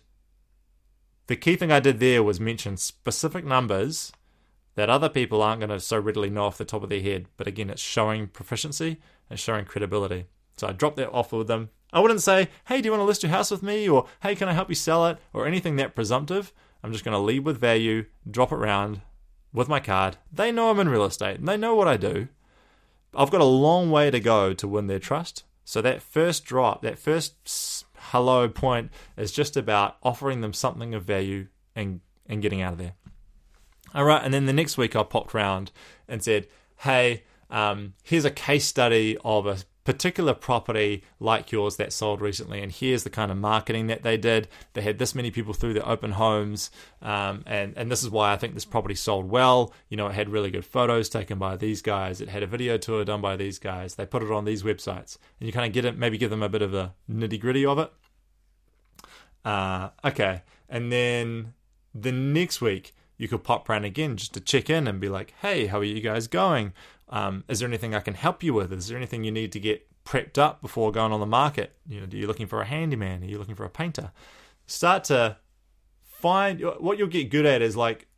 the 1.28 1.36
key 1.36 1.56
thing 1.56 1.72
I 1.72 1.80
did 1.80 1.98
there 1.98 2.22
was 2.22 2.40
mention 2.40 2.76
specific 2.76 3.44
numbers 3.44 4.12
that 4.74 4.90
other 4.90 5.08
people 5.08 5.42
aren't 5.42 5.60
going 5.60 5.70
to 5.70 5.80
so 5.80 5.98
readily 5.98 6.30
know 6.30 6.44
off 6.44 6.58
the 6.58 6.64
top 6.64 6.82
of 6.82 6.88
their 6.88 7.00
head. 7.00 7.26
But 7.36 7.46
again, 7.46 7.70
it's 7.70 7.82
showing 7.82 8.28
proficiency 8.28 8.98
and 9.28 9.38
showing 9.38 9.64
credibility. 9.64 10.26
So 10.56 10.66
I 10.68 10.72
dropped 10.72 10.96
that 10.96 11.10
offer 11.10 11.36
with 11.38 11.48
them. 11.48 11.70
I 11.92 12.00
wouldn't 12.00 12.22
say, 12.22 12.48
hey, 12.66 12.80
do 12.80 12.86
you 12.86 12.90
want 12.92 13.02
to 13.02 13.06
list 13.06 13.22
your 13.22 13.30
house 13.30 13.50
with 13.50 13.62
me? 13.62 13.88
Or 13.88 14.06
hey, 14.22 14.34
can 14.34 14.48
I 14.48 14.54
help 14.54 14.68
you 14.68 14.74
sell 14.74 15.06
it? 15.06 15.18
Or 15.32 15.46
anything 15.46 15.76
that 15.76 15.94
presumptive. 15.94 16.52
I'm 16.82 16.92
just 16.92 17.04
going 17.04 17.14
to 17.14 17.18
lead 17.18 17.44
with 17.44 17.60
value, 17.60 18.06
drop 18.28 18.50
it 18.50 18.56
around 18.56 19.02
with 19.52 19.68
my 19.68 19.78
card. 19.78 20.16
They 20.32 20.50
know 20.50 20.70
I'm 20.70 20.80
in 20.80 20.88
real 20.88 21.04
estate 21.04 21.38
and 21.38 21.46
they 21.46 21.56
know 21.56 21.74
what 21.74 21.88
I 21.88 21.96
do. 21.96 22.28
I've 23.14 23.30
got 23.30 23.42
a 23.42 23.44
long 23.44 23.90
way 23.90 24.10
to 24.10 24.20
go 24.20 24.54
to 24.54 24.68
win 24.68 24.86
their 24.86 24.98
trust. 24.98 25.44
So 25.64 25.82
that 25.82 26.02
first 26.02 26.44
drop, 26.44 26.82
that 26.82 26.98
first 26.98 27.84
hello 27.94 28.48
point 28.48 28.90
is 29.16 29.30
just 29.30 29.56
about 29.56 29.96
offering 30.02 30.40
them 30.40 30.52
something 30.52 30.94
of 30.94 31.04
value 31.04 31.48
and, 31.76 32.00
and 32.26 32.42
getting 32.42 32.62
out 32.62 32.72
of 32.72 32.78
there. 32.78 32.94
All 33.94 34.04
right, 34.04 34.22
and 34.22 34.32
then 34.32 34.46
the 34.46 34.52
next 34.52 34.78
week 34.78 34.96
I 34.96 35.02
popped 35.02 35.34
round 35.34 35.70
and 36.08 36.22
said, 36.22 36.48
"Hey, 36.76 37.24
um, 37.50 37.94
here's 38.02 38.24
a 38.24 38.30
case 38.30 38.66
study 38.66 39.18
of 39.24 39.46
a 39.46 39.58
particular 39.84 40.32
property 40.32 41.02
like 41.18 41.50
yours 41.50 41.76
that 41.76 41.92
sold 41.92 42.20
recently, 42.20 42.62
and 42.62 42.70
here's 42.70 43.02
the 43.02 43.10
kind 43.10 43.30
of 43.30 43.36
marketing 43.36 43.88
that 43.88 44.02
they 44.02 44.16
did. 44.16 44.48
They 44.74 44.82
had 44.82 44.98
this 44.98 45.14
many 45.14 45.30
people 45.30 45.52
through 45.52 45.74
their 45.74 45.88
open 45.88 46.12
homes, 46.12 46.70
um, 47.00 47.42
and 47.46 47.74
and 47.76 47.90
this 47.90 48.02
is 48.02 48.10
why 48.10 48.32
I 48.32 48.36
think 48.36 48.54
this 48.54 48.64
property 48.64 48.94
sold 48.94 49.28
well. 49.28 49.72
You 49.88 49.96
know, 49.96 50.06
it 50.06 50.14
had 50.14 50.28
really 50.28 50.50
good 50.50 50.64
photos 50.64 51.08
taken 51.08 51.38
by 51.38 51.56
these 51.56 51.82
guys. 51.82 52.20
It 52.20 52.28
had 52.28 52.42
a 52.42 52.46
video 52.46 52.78
tour 52.78 53.04
done 53.04 53.20
by 53.20 53.36
these 53.36 53.58
guys. 53.58 53.96
They 53.96 54.06
put 54.06 54.22
it 54.22 54.30
on 54.30 54.44
these 54.44 54.62
websites, 54.62 55.18
and 55.40 55.46
you 55.46 55.52
kind 55.52 55.66
of 55.66 55.72
get 55.72 55.84
it, 55.84 55.98
maybe 55.98 56.18
give 56.18 56.30
them 56.30 56.42
a 56.42 56.48
bit 56.48 56.62
of 56.62 56.70
the 56.70 56.92
nitty 57.10 57.40
gritty 57.40 57.66
of 57.66 57.78
it. 57.78 57.92
Uh, 59.44 59.90
okay, 60.04 60.42
and 60.68 60.92
then 60.92 61.54
the 61.94 62.12
next 62.12 62.60
week 62.60 62.94
you 63.22 63.28
could 63.28 63.44
pop 63.44 63.68
round 63.68 63.84
again 63.84 64.16
just 64.16 64.34
to 64.34 64.40
check 64.40 64.68
in 64.68 64.88
and 64.88 64.98
be 64.98 65.08
like, 65.08 65.32
hey, 65.42 65.66
how 65.66 65.78
are 65.78 65.84
you 65.84 66.00
guys 66.00 66.26
going? 66.26 66.72
Um, 67.08 67.44
is 67.46 67.60
there 67.60 67.68
anything 67.68 67.94
I 67.94 68.00
can 68.00 68.14
help 68.14 68.42
you 68.42 68.52
with? 68.52 68.72
Is 68.72 68.88
there 68.88 68.96
anything 68.96 69.22
you 69.22 69.30
need 69.30 69.52
to 69.52 69.60
get 69.60 69.86
prepped 70.04 70.38
up 70.38 70.60
before 70.60 70.90
going 70.90 71.12
on 71.12 71.20
the 71.20 71.26
market? 71.26 71.76
You 71.88 72.00
know, 72.00 72.06
are 72.12 72.16
you 72.16 72.26
looking 72.26 72.48
for 72.48 72.60
a 72.60 72.64
handyman? 72.64 73.22
Are 73.22 73.26
you 73.26 73.38
looking 73.38 73.54
for 73.54 73.64
a 73.64 73.70
painter? 73.70 74.10
Start 74.66 75.04
to 75.04 75.36
find 76.02 76.60
what 76.80 76.98
you'll 76.98 77.06
get 77.06 77.30
good 77.30 77.46
at 77.46 77.62
is 77.62 77.76
like 77.76 78.08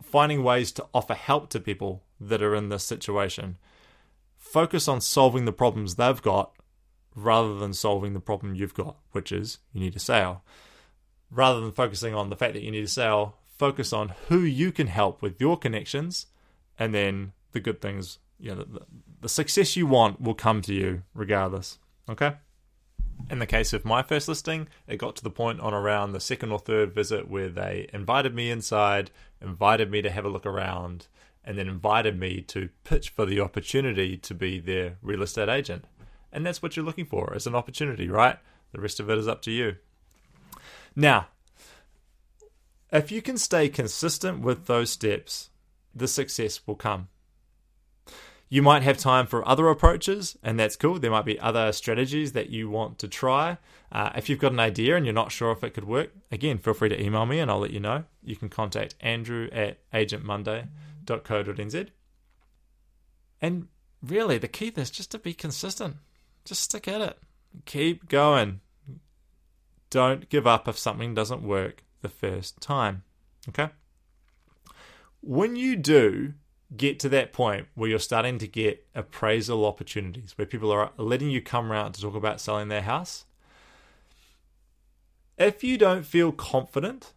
finding 0.00 0.44
ways 0.44 0.70
to 0.72 0.86
offer 0.94 1.14
help 1.14 1.50
to 1.50 1.58
people 1.58 2.04
that 2.20 2.40
are 2.40 2.54
in 2.54 2.68
this 2.68 2.84
situation. 2.84 3.56
Focus 4.38 4.86
on 4.86 5.00
solving 5.00 5.46
the 5.46 5.52
problems 5.52 5.96
they've 5.96 6.22
got 6.22 6.52
rather 7.16 7.56
than 7.58 7.72
solving 7.72 8.12
the 8.12 8.20
problem 8.20 8.54
you've 8.54 8.74
got, 8.74 8.98
which 9.10 9.32
is 9.32 9.58
you 9.72 9.80
need 9.80 9.96
a 9.96 9.98
sale. 9.98 10.44
Rather 11.28 11.60
than 11.60 11.72
focusing 11.72 12.14
on 12.14 12.30
the 12.30 12.36
fact 12.36 12.54
that 12.54 12.62
you 12.62 12.70
need 12.70 12.84
a 12.84 12.88
sale, 12.88 13.36
focus 13.56 13.92
on 13.92 14.14
who 14.28 14.40
you 14.40 14.72
can 14.72 14.86
help 14.86 15.22
with 15.22 15.40
your 15.40 15.56
connections, 15.56 16.26
and 16.78 16.94
then 16.94 17.32
the 17.52 17.60
good 17.60 17.80
things, 17.80 18.18
you 18.38 18.54
know, 18.54 18.64
the, 18.64 18.82
the 19.20 19.28
success 19.28 19.76
you 19.76 19.86
want 19.86 20.20
will 20.20 20.34
come 20.34 20.60
to 20.62 20.74
you 20.74 21.02
regardless. 21.14 21.78
Okay? 22.08 22.34
In 23.30 23.38
the 23.38 23.46
case 23.46 23.72
of 23.72 23.84
my 23.84 24.02
first 24.02 24.28
listing, 24.28 24.68
it 24.86 24.96
got 24.96 25.16
to 25.16 25.24
the 25.24 25.30
point 25.30 25.60
on 25.60 25.72
around 25.72 26.12
the 26.12 26.20
second 26.20 26.52
or 26.52 26.58
third 26.58 26.94
visit 26.94 27.30
where 27.30 27.48
they 27.48 27.88
invited 27.92 28.34
me 28.34 28.50
inside, 28.50 29.10
invited 29.40 29.90
me 29.90 30.02
to 30.02 30.10
have 30.10 30.24
a 30.24 30.28
look 30.28 30.44
around, 30.44 31.06
and 31.44 31.56
then 31.56 31.68
invited 31.68 32.18
me 32.18 32.40
to 32.42 32.70
pitch 32.82 33.10
for 33.10 33.24
the 33.24 33.40
opportunity 33.40 34.16
to 34.16 34.34
be 34.34 34.58
their 34.58 34.96
real 35.00 35.22
estate 35.22 35.48
agent. 35.48 35.84
And 36.32 36.44
that's 36.44 36.60
what 36.60 36.76
you're 36.76 36.84
looking 36.84 37.06
for 37.06 37.32
as 37.34 37.46
an 37.46 37.54
opportunity, 37.54 38.08
right? 38.08 38.38
The 38.72 38.80
rest 38.80 38.98
of 38.98 39.08
it 39.08 39.18
is 39.18 39.28
up 39.28 39.40
to 39.42 39.52
you. 39.52 39.76
Now, 40.96 41.28
if 42.94 43.10
you 43.10 43.20
can 43.20 43.36
stay 43.36 43.68
consistent 43.68 44.40
with 44.40 44.66
those 44.66 44.88
steps, 44.88 45.50
the 45.92 46.06
success 46.06 46.60
will 46.64 46.76
come. 46.76 47.08
You 48.48 48.62
might 48.62 48.84
have 48.84 48.98
time 48.98 49.26
for 49.26 49.46
other 49.48 49.68
approaches, 49.68 50.38
and 50.44 50.60
that's 50.60 50.76
cool. 50.76 51.00
There 51.00 51.10
might 51.10 51.24
be 51.24 51.40
other 51.40 51.72
strategies 51.72 52.32
that 52.32 52.50
you 52.50 52.70
want 52.70 53.00
to 53.00 53.08
try. 53.08 53.58
Uh, 53.90 54.10
if 54.14 54.28
you've 54.28 54.38
got 54.38 54.52
an 54.52 54.60
idea 54.60 54.94
and 54.96 55.04
you're 55.04 55.12
not 55.12 55.32
sure 55.32 55.50
if 55.50 55.64
it 55.64 55.74
could 55.74 55.86
work, 55.88 56.12
again, 56.30 56.58
feel 56.58 56.72
free 56.72 56.88
to 56.88 57.02
email 57.02 57.26
me 57.26 57.40
and 57.40 57.50
I'll 57.50 57.58
let 57.58 57.72
you 57.72 57.80
know. 57.80 58.04
You 58.22 58.36
can 58.36 58.48
contact 58.48 58.94
andrew 59.00 59.48
at 59.50 59.78
agentmonday.co.nz. 59.90 61.88
And 63.42 63.66
really, 64.02 64.38
the 64.38 64.46
key 64.46 64.72
is 64.76 64.90
just 64.90 65.10
to 65.10 65.18
be 65.18 65.34
consistent. 65.34 65.96
Just 66.44 66.62
stick 66.62 66.86
at 66.86 67.00
it. 67.00 67.18
Keep 67.64 68.08
going. 68.08 68.60
Don't 69.90 70.28
give 70.28 70.46
up 70.46 70.68
if 70.68 70.78
something 70.78 71.12
doesn't 71.12 71.42
work 71.42 71.82
the 72.04 72.08
first 72.08 72.60
time. 72.60 73.02
Okay? 73.48 73.70
When 75.20 75.56
you 75.56 75.74
do 75.74 76.34
get 76.76 77.00
to 77.00 77.08
that 77.08 77.32
point 77.32 77.66
where 77.74 77.90
you're 77.90 77.98
starting 77.98 78.38
to 78.38 78.46
get 78.46 78.86
appraisal 78.94 79.64
opportunities, 79.64 80.36
where 80.36 80.46
people 80.46 80.70
are 80.70 80.92
letting 80.96 81.30
you 81.30 81.40
come 81.40 81.72
around 81.72 81.92
to 81.92 82.02
talk 82.02 82.14
about 82.14 82.40
selling 82.40 82.68
their 82.68 82.82
house, 82.82 83.24
if 85.36 85.64
you 85.64 85.78
don't 85.78 86.04
feel 86.04 86.30
confident, 86.30 87.12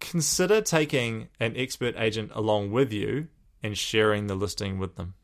consider 0.00 0.60
taking 0.60 1.28
an 1.40 1.54
expert 1.56 1.94
agent 1.96 2.30
along 2.34 2.72
with 2.72 2.92
you 2.92 3.28
and 3.62 3.78
sharing 3.78 4.26
the 4.26 4.34
listing 4.34 4.78
with 4.78 4.96
them. 4.96 5.14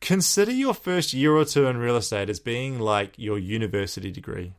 Consider 0.00 0.52
your 0.52 0.74
first 0.74 1.12
year 1.12 1.32
or 1.34 1.44
two 1.44 1.66
in 1.66 1.76
real 1.76 1.96
estate 1.96 2.30
as 2.30 2.40
being 2.40 2.78
like 2.78 3.18
your 3.18 3.38
university 3.38 4.10
degree. 4.10 4.54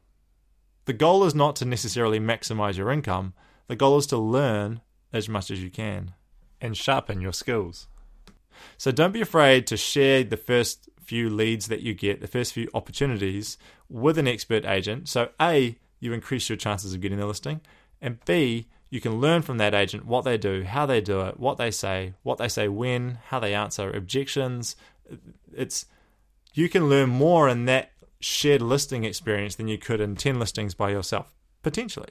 The 0.86 0.94
goal 0.94 1.24
is 1.24 1.36
not 1.36 1.56
to 1.58 1.66
necessarily 1.66 2.20
maximize 2.20 2.78
your 2.78 2.92
income, 2.92 3.34
the 3.68 3.76
goal 3.76 3.98
is 3.98 4.08
to 4.08 4.18
learn 4.18 4.82
as 5.14 5.30
much 5.30 5.52
as 5.52 5.62
you 5.62 5.70
can 5.70 6.14
and 6.62 6.76
sharpen 6.76 7.22
your 7.22 7.34
skills. 7.34 7.88
So 8.78 8.92
don't 8.92 9.14
be 9.14 9.22
afraid 9.22 9.68
to 9.68 9.78
share 9.78 10.24
the 10.24 10.38
first 10.38 10.90
few 11.02 11.30
leads 11.30 11.68
that 11.68 11.82
you 11.82 11.94
get, 11.94 12.22
the 12.22 12.28
first 12.28 12.54
few 12.54 12.70
opportunities 12.74 13.58
with 13.90 14.18
an 14.18 14.28
expert 14.28 14.66
agent. 14.66 15.08
So, 15.08 15.30
A, 15.42 15.78
you 16.00 16.14
increase 16.14 16.50
your 16.50 16.58
chances 16.58 16.94
of 16.94 17.02
getting 17.02 17.18
the 17.18 17.26
listing, 17.26 17.62
and 18.02 18.24
B, 18.26 18.68
you 18.90 19.02
can 19.02 19.20
learn 19.20 19.42
from 19.42 19.58
that 19.58 19.74
agent 19.74 20.06
what 20.06 20.24
they 20.24 20.38
do, 20.38 20.64
how 20.64 20.86
they 20.86 21.02
do 21.02 21.22
it, 21.22 21.40
what 21.40 21.58
they 21.58 21.72
say, 21.72 22.14
what 22.24 22.38
they 22.38 22.48
say 22.48 22.68
when, 22.68 23.20
how 23.28 23.40
they 23.40 23.54
answer 23.54 23.92
objections. 23.92 24.76
It's 25.54 25.86
you 26.54 26.70
can 26.70 26.90
learn 26.90 27.10
more 27.10 27.48
in 27.48 27.66
that 27.66 27.92
shared 28.20 28.62
listing 28.62 29.04
experience 29.04 29.56
than 29.56 29.68
you 29.68 29.78
could 29.78 30.02
in 30.02 30.16
10 30.16 30.40
listings 30.40 30.74
by 30.74 30.90
yourself, 30.90 31.34
potentially. 31.64 32.10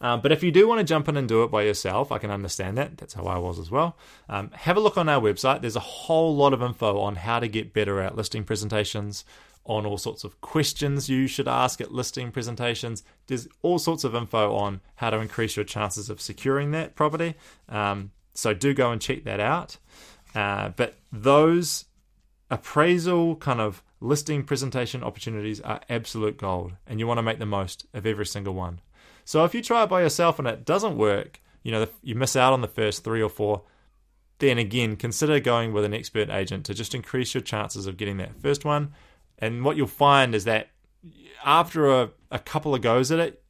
Um, 0.00 0.22
but 0.22 0.32
if 0.32 0.42
you 0.42 0.50
do 0.50 0.66
want 0.66 0.78
to 0.78 0.84
jump 0.84 1.08
in 1.08 1.16
and 1.16 1.28
do 1.28 1.42
it 1.42 1.50
by 1.50 1.62
yourself, 1.62 2.10
I 2.10 2.18
can 2.18 2.30
understand 2.30 2.78
that. 2.78 2.96
That's 2.96 3.12
how 3.12 3.24
I 3.24 3.36
was 3.36 3.58
as 3.58 3.70
well. 3.70 3.98
Um, 4.30 4.50
have 4.52 4.78
a 4.78 4.80
look 4.80 4.96
on 4.96 5.08
our 5.08 5.20
website. 5.20 5.60
There's 5.60 5.76
a 5.76 5.80
whole 5.80 6.34
lot 6.34 6.54
of 6.54 6.62
info 6.62 6.98
on 6.98 7.16
how 7.16 7.38
to 7.38 7.48
get 7.48 7.74
better 7.74 8.00
at 8.00 8.16
listing 8.16 8.44
presentations, 8.44 9.24
on 9.66 9.84
all 9.84 9.98
sorts 9.98 10.24
of 10.24 10.40
questions 10.40 11.10
you 11.10 11.26
should 11.26 11.46
ask 11.46 11.82
at 11.82 11.92
listing 11.92 12.32
presentations. 12.32 13.02
There's 13.26 13.46
all 13.60 13.78
sorts 13.78 14.04
of 14.04 14.14
info 14.14 14.54
on 14.54 14.80
how 14.96 15.10
to 15.10 15.18
increase 15.18 15.54
your 15.54 15.66
chances 15.66 16.08
of 16.08 16.20
securing 16.20 16.70
that 16.70 16.94
property. 16.94 17.34
Um, 17.68 18.12
so 18.32 18.54
do 18.54 18.72
go 18.72 18.90
and 18.90 19.02
check 19.02 19.24
that 19.24 19.38
out. 19.38 19.76
Uh, 20.34 20.70
but 20.70 20.94
those 21.12 21.84
appraisal 22.50 23.36
kind 23.36 23.60
of 23.60 23.82
listing 24.00 24.42
presentation 24.42 25.04
opportunities 25.04 25.60
are 25.60 25.80
absolute 25.88 26.38
gold, 26.38 26.72
and 26.86 26.98
you 26.98 27.06
want 27.06 27.18
to 27.18 27.22
make 27.22 27.38
the 27.38 27.46
most 27.46 27.86
of 27.92 28.06
every 28.06 28.26
single 28.26 28.54
one. 28.54 28.80
So 29.24 29.44
if 29.44 29.54
you 29.54 29.62
try 29.62 29.84
it 29.84 29.88
by 29.88 30.02
yourself 30.02 30.38
and 30.38 30.48
it 30.48 30.64
doesn't 30.64 30.96
work, 30.96 31.40
you 31.62 31.70
know, 31.70 31.86
you 32.02 32.14
miss 32.14 32.34
out 32.34 32.52
on 32.52 32.62
the 32.62 32.68
first 32.68 33.04
three 33.04 33.22
or 33.22 33.28
four, 33.28 33.62
then 34.38 34.56
again, 34.58 34.96
consider 34.96 35.38
going 35.38 35.72
with 35.72 35.84
an 35.84 35.92
expert 35.92 36.30
agent 36.30 36.64
to 36.64 36.74
just 36.74 36.94
increase 36.94 37.34
your 37.34 37.42
chances 37.42 37.86
of 37.86 37.98
getting 37.98 38.16
that 38.16 38.40
first 38.40 38.64
one. 38.64 38.94
And 39.38 39.64
what 39.64 39.76
you'll 39.76 39.86
find 39.86 40.34
is 40.34 40.44
that 40.44 40.70
after 41.44 41.90
a, 41.90 42.10
a 42.30 42.38
couple 42.38 42.74
of 42.74 42.80
goes 42.80 43.12
at 43.12 43.18
it, 43.18 43.42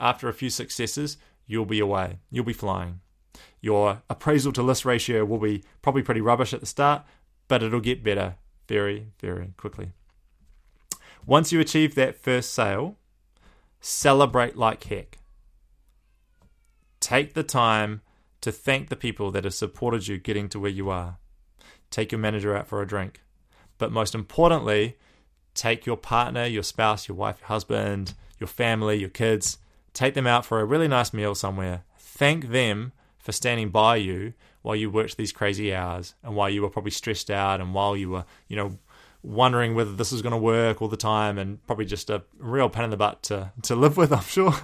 after 0.00 0.28
a 0.28 0.34
few 0.34 0.50
successes, 0.50 1.16
you'll 1.46 1.64
be 1.64 1.78
away. 1.78 2.18
You'll 2.30 2.44
be 2.44 2.52
flying. 2.52 3.00
Your 3.60 4.02
appraisal 4.10 4.52
to 4.52 4.62
list 4.62 4.84
ratio 4.84 5.24
will 5.24 5.38
be 5.38 5.62
probably 5.80 6.02
pretty 6.02 6.20
rubbish 6.20 6.52
at 6.52 6.60
the 6.60 6.66
start, 6.66 7.04
but 7.46 7.62
it'll 7.62 7.80
get 7.80 8.02
better 8.02 8.34
very, 8.72 9.08
very 9.20 9.52
quickly. 9.58 9.92
Once 11.26 11.52
you 11.52 11.60
achieve 11.60 11.94
that 11.94 12.16
first 12.16 12.54
sale, 12.54 12.96
celebrate 13.82 14.56
like 14.56 14.82
heck. 14.84 15.18
Take 16.98 17.34
the 17.34 17.42
time 17.42 18.00
to 18.40 18.50
thank 18.50 18.88
the 18.88 18.96
people 18.96 19.30
that 19.32 19.44
have 19.44 19.52
supported 19.52 20.08
you 20.08 20.16
getting 20.16 20.48
to 20.48 20.58
where 20.58 20.70
you 20.70 20.88
are. 20.88 21.18
Take 21.90 22.12
your 22.12 22.18
manager 22.18 22.56
out 22.56 22.66
for 22.66 22.80
a 22.80 22.86
drink. 22.86 23.20
But 23.76 23.92
most 23.92 24.14
importantly, 24.14 24.96
take 25.52 25.84
your 25.84 25.98
partner, 25.98 26.46
your 26.46 26.62
spouse, 26.62 27.08
your 27.08 27.16
wife, 27.18 27.40
your 27.40 27.48
husband, 27.48 28.14
your 28.40 28.48
family, 28.48 28.96
your 28.96 29.10
kids, 29.10 29.58
take 29.92 30.14
them 30.14 30.26
out 30.26 30.46
for 30.46 30.60
a 30.60 30.64
really 30.64 30.88
nice 30.88 31.12
meal 31.12 31.34
somewhere. 31.34 31.82
Thank 31.98 32.48
them 32.48 32.92
for 33.18 33.32
standing 33.32 33.68
by 33.68 33.96
you 33.96 34.32
while 34.62 34.76
you 34.76 34.90
worked 34.90 35.16
these 35.16 35.32
crazy 35.32 35.74
hours 35.74 36.14
and 36.22 36.34
while 36.34 36.48
you 36.48 36.62
were 36.62 36.70
probably 36.70 36.90
stressed 36.90 37.30
out 37.30 37.60
and 37.60 37.74
while 37.74 37.96
you 37.96 38.10
were, 38.10 38.24
you 38.48 38.56
know, 38.56 38.78
wondering 39.22 39.74
whether 39.74 39.92
this 39.92 40.12
is 40.12 40.22
going 40.22 40.32
to 40.32 40.38
work 40.38 40.82
all 40.82 40.88
the 40.88 40.96
time 40.96 41.38
and 41.38 41.64
probably 41.66 41.84
just 41.84 42.10
a 42.10 42.22
real 42.38 42.68
pain 42.68 42.84
in 42.84 42.90
the 42.90 42.96
butt 42.96 43.22
to, 43.22 43.52
to 43.62 43.76
live 43.76 43.96
with, 43.96 44.12
I'm 44.12 44.22
sure. 44.22 44.54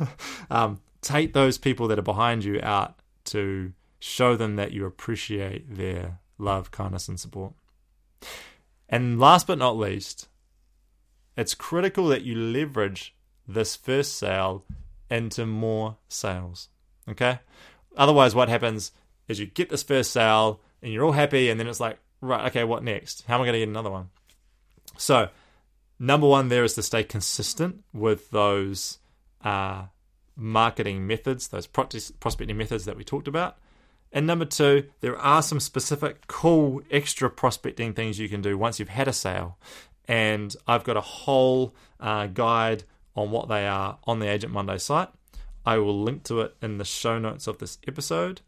um, 0.50 0.80
take 1.02 1.32
those 1.32 1.58
people 1.58 1.88
that 1.88 1.98
are 1.98 2.02
behind 2.02 2.44
you 2.44 2.60
out 2.62 2.98
to 3.26 3.72
show 4.00 4.36
them 4.36 4.56
that 4.56 4.72
you 4.72 4.86
appreciate 4.86 5.76
their 5.76 6.18
love, 6.38 6.70
kindness, 6.70 7.08
and 7.08 7.18
support. 7.18 7.52
And 8.88 9.20
last 9.20 9.46
but 9.46 9.58
not 9.58 9.76
least, 9.76 10.28
it's 11.36 11.54
critical 11.54 12.06
that 12.08 12.22
you 12.22 12.34
leverage 12.34 13.14
this 13.46 13.76
first 13.76 14.16
sale 14.16 14.64
into 15.10 15.46
more 15.46 15.96
sales. 16.08 16.68
Okay? 17.08 17.40
Otherwise, 17.96 18.34
what 18.34 18.48
happens 18.48 18.92
is 19.28 19.38
you 19.38 19.46
get 19.46 19.68
this 19.68 19.82
first 19.82 20.10
sale 20.10 20.60
and 20.82 20.92
you're 20.92 21.04
all 21.04 21.12
happy, 21.12 21.50
and 21.50 21.60
then 21.60 21.66
it's 21.66 21.80
like, 21.80 21.98
right, 22.20 22.46
okay, 22.46 22.64
what 22.64 22.82
next? 22.82 23.24
How 23.26 23.34
am 23.34 23.42
I 23.42 23.44
going 23.44 23.54
to 23.54 23.58
get 23.60 23.68
another 23.68 23.90
one? 23.90 24.10
So, 24.96 25.28
number 25.98 26.26
one 26.26 26.48
there 26.48 26.64
is 26.64 26.74
to 26.74 26.82
stay 26.82 27.04
consistent 27.04 27.84
with 27.92 28.30
those 28.30 28.98
uh, 29.44 29.84
marketing 30.36 31.06
methods, 31.06 31.48
those 31.48 31.66
prospecting 31.66 32.56
methods 32.56 32.84
that 32.84 32.96
we 32.96 33.04
talked 33.04 33.28
about. 33.28 33.58
And 34.12 34.26
number 34.26 34.44
two, 34.44 34.88
there 35.00 35.18
are 35.18 35.42
some 35.42 35.60
specific 35.60 36.26
cool 36.28 36.80
extra 36.90 37.28
prospecting 37.28 37.92
things 37.92 38.18
you 38.18 38.28
can 38.28 38.40
do 38.40 38.56
once 38.56 38.78
you've 38.78 38.88
had 38.88 39.08
a 39.08 39.12
sale. 39.12 39.58
And 40.06 40.54
I've 40.66 40.84
got 40.84 40.96
a 40.96 41.02
whole 41.02 41.74
uh, 42.00 42.28
guide 42.28 42.84
on 43.14 43.30
what 43.30 43.48
they 43.48 43.66
are 43.66 43.98
on 44.04 44.20
the 44.20 44.28
Agent 44.28 44.52
Monday 44.52 44.78
site. 44.78 45.08
I 45.66 45.76
will 45.78 46.02
link 46.02 46.24
to 46.24 46.40
it 46.40 46.56
in 46.62 46.78
the 46.78 46.84
show 46.84 47.18
notes 47.18 47.46
of 47.46 47.58
this 47.58 47.78
episode. 47.86 48.40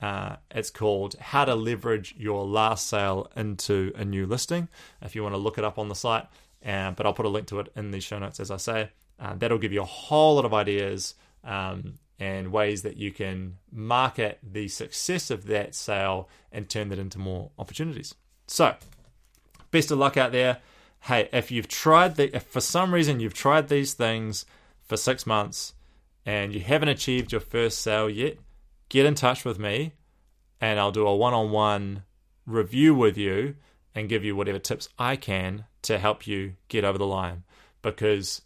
Uh, 0.00 0.36
it's 0.50 0.70
called 0.70 1.14
How 1.20 1.44
to 1.44 1.54
Leverage 1.54 2.14
Your 2.16 2.44
Last 2.46 2.88
Sale 2.88 3.30
into 3.36 3.92
a 3.96 4.04
New 4.04 4.26
Listing. 4.26 4.68
If 5.02 5.14
you 5.14 5.22
want 5.22 5.34
to 5.34 5.38
look 5.38 5.58
it 5.58 5.64
up 5.64 5.78
on 5.78 5.88
the 5.88 5.94
site, 5.94 6.26
but 6.62 7.04
I'll 7.04 7.12
put 7.12 7.26
a 7.26 7.30
link 7.30 7.46
to 7.48 7.60
it 7.60 7.70
in 7.76 7.90
the 7.90 8.00
show 8.00 8.18
notes 8.18 8.40
as 8.40 8.50
I 8.50 8.56
say. 8.56 8.90
Uh, 9.18 9.34
that'll 9.36 9.58
give 9.58 9.72
you 9.72 9.82
a 9.82 9.86
whole 9.86 10.36
lot 10.36 10.46
of 10.46 10.54
ideas 10.54 11.14
um, 11.44 11.98
and 12.18 12.52
ways 12.52 12.82
that 12.82 12.96
you 12.96 13.12
can 13.12 13.56
market 13.70 14.38
the 14.42 14.68
success 14.68 15.30
of 15.30 15.46
that 15.46 15.74
sale 15.74 16.28
and 16.50 16.68
turn 16.68 16.88
that 16.88 16.98
into 16.98 17.18
more 17.18 17.50
opportunities. 17.58 18.14
So, 18.46 18.74
best 19.70 19.90
of 19.90 19.98
luck 19.98 20.16
out 20.16 20.32
there. 20.32 20.58
Hey, 21.00 21.28
if 21.32 21.50
you've 21.50 21.68
tried 21.68 22.16
the, 22.16 22.34
if 22.34 22.44
for 22.44 22.60
some 22.60 22.92
reason 22.92 23.20
you've 23.20 23.34
tried 23.34 23.68
these 23.68 23.94
things 23.94 24.46
for 24.82 24.96
six 24.96 25.26
months 25.26 25.74
and 26.24 26.52
you 26.52 26.60
haven't 26.60 26.88
achieved 26.88 27.32
your 27.32 27.40
first 27.40 27.80
sale 27.80 28.08
yet, 28.08 28.38
get 28.88 29.06
in 29.06 29.14
touch 29.14 29.44
with 29.44 29.58
me 29.58 29.92
and 30.60 30.78
I'll 30.78 30.92
do 30.92 31.06
a 31.06 31.16
one 31.16 31.34
on 31.34 31.50
one 31.50 32.04
review 32.46 32.94
with 32.94 33.16
you 33.16 33.56
and 33.94 34.08
give 34.08 34.24
you 34.24 34.36
whatever 34.36 34.58
tips 34.58 34.88
I 34.98 35.16
can 35.16 35.64
to 35.82 35.98
help 35.98 36.26
you 36.26 36.54
get 36.68 36.84
over 36.84 36.98
the 36.98 37.06
line. 37.06 37.44
Because 37.82 38.42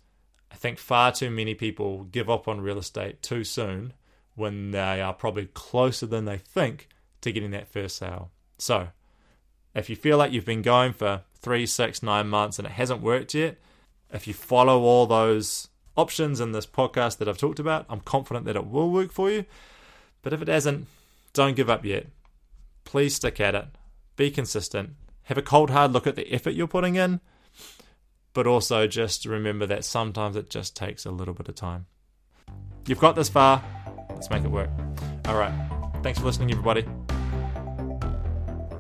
I 0.50 0.54
think 0.54 0.78
far 0.78 1.12
too 1.12 1.30
many 1.30 1.54
people 1.54 2.04
give 2.04 2.30
up 2.30 2.46
on 2.46 2.60
real 2.60 2.78
estate 2.78 3.22
too 3.22 3.44
soon 3.44 3.92
when 4.36 4.70
they 4.70 5.00
are 5.00 5.12
probably 5.12 5.46
closer 5.46 6.06
than 6.06 6.24
they 6.24 6.38
think 6.38 6.88
to 7.20 7.32
getting 7.32 7.50
that 7.52 7.68
first 7.68 7.96
sale. 7.96 8.30
So, 8.58 8.88
if 9.74 9.90
you 9.90 9.96
feel 9.96 10.16
like 10.16 10.32
you've 10.32 10.44
been 10.44 10.62
going 10.62 10.92
for 10.92 11.22
three, 11.34 11.66
six, 11.66 12.02
nine 12.02 12.28
months 12.28 12.58
and 12.58 12.66
it 12.66 12.72
hasn't 12.72 13.02
worked 13.02 13.34
yet, 13.34 13.58
if 14.12 14.28
you 14.28 14.34
follow 14.34 14.82
all 14.82 15.06
those 15.06 15.68
options 15.96 16.40
in 16.40 16.52
this 16.52 16.66
podcast 16.66 17.18
that 17.18 17.28
I've 17.28 17.38
talked 17.38 17.58
about, 17.58 17.86
I'm 17.88 18.00
confident 18.00 18.46
that 18.46 18.56
it 18.56 18.66
will 18.66 18.90
work 18.90 19.12
for 19.12 19.30
you. 19.30 19.44
But 20.22 20.32
if 20.32 20.40
it 20.40 20.48
hasn't, 20.48 20.86
don't 21.34 21.56
give 21.56 21.68
up 21.68 21.84
yet. 21.84 22.06
Please 22.84 23.16
stick 23.16 23.40
at 23.40 23.54
it. 23.54 23.66
Be 24.16 24.30
consistent. 24.30 24.90
Have 25.24 25.36
a 25.36 25.42
cold 25.42 25.70
hard 25.70 25.92
look 25.92 26.06
at 26.06 26.16
the 26.16 26.32
effort 26.32 26.50
you're 26.50 26.66
putting 26.66 26.94
in, 26.94 27.20
but 28.32 28.46
also 28.46 28.86
just 28.86 29.26
remember 29.26 29.66
that 29.66 29.84
sometimes 29.84 30.36
it 30.36 30.48
just 30.48 30.76
takes 30.76 31.04
a 31.04 31.10
little 31.10 31.34
bit 31.34 31.48
of 31.48 31.54
time. 31.54 31.86
You've 32.86 33.00
got 33.00 33.16
this 33.16 33.28
far. 33.28 33.62
Let's 34.10 34.30
make 34.30 34.44
it 34.44 34.50
work. 34.50 34.70
All 35.26 35.36
right. 35.36 35.52
Thanks 36.02 36.20
for 36.20 36.26
listening, 36.26 36.50
everybody. 36.50 36.86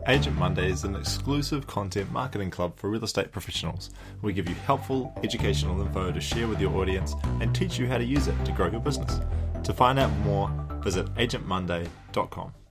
Agent 0.06 0.36
Monday 0.36 0.70
is 0.70 0.84
an 0.84 0.94
exclusive 0.94 1.66
content 1.66 2.12
marketing 2.12 2.50
club 2.50 2.78
for 2.78 2.90
real 2.90 3.04
estate 3.04 3.32
professionals. 3.32 3.90
We 4.20 4.34
give 4.34 4.48
you 4.48 4.54
helpful, 4.66 5.18
educational 5.24 5.80
info 5.80 6.12
to 6.12 6.20
share 6.20 6.46
with 6.46 6.60
your 6.60 6.76
audience 6.76 7.14
and 7.40 7.54
teach 7.54 7.78
you 7.78 7.86
how 7.86 7.96
to 7.96 8.04
use 8.04 8.28
it 8.28 8.44
to 8.44 8.52
grow 8.52 8.70
your 8.70 8.80
business. 8.80 9.18
To 9.64 9.72
find 9.72 9.98
out 9.98 10.10
more, 10.18 10.50
visit 10.82 11.06
agentmonday.com. 11.16 12.63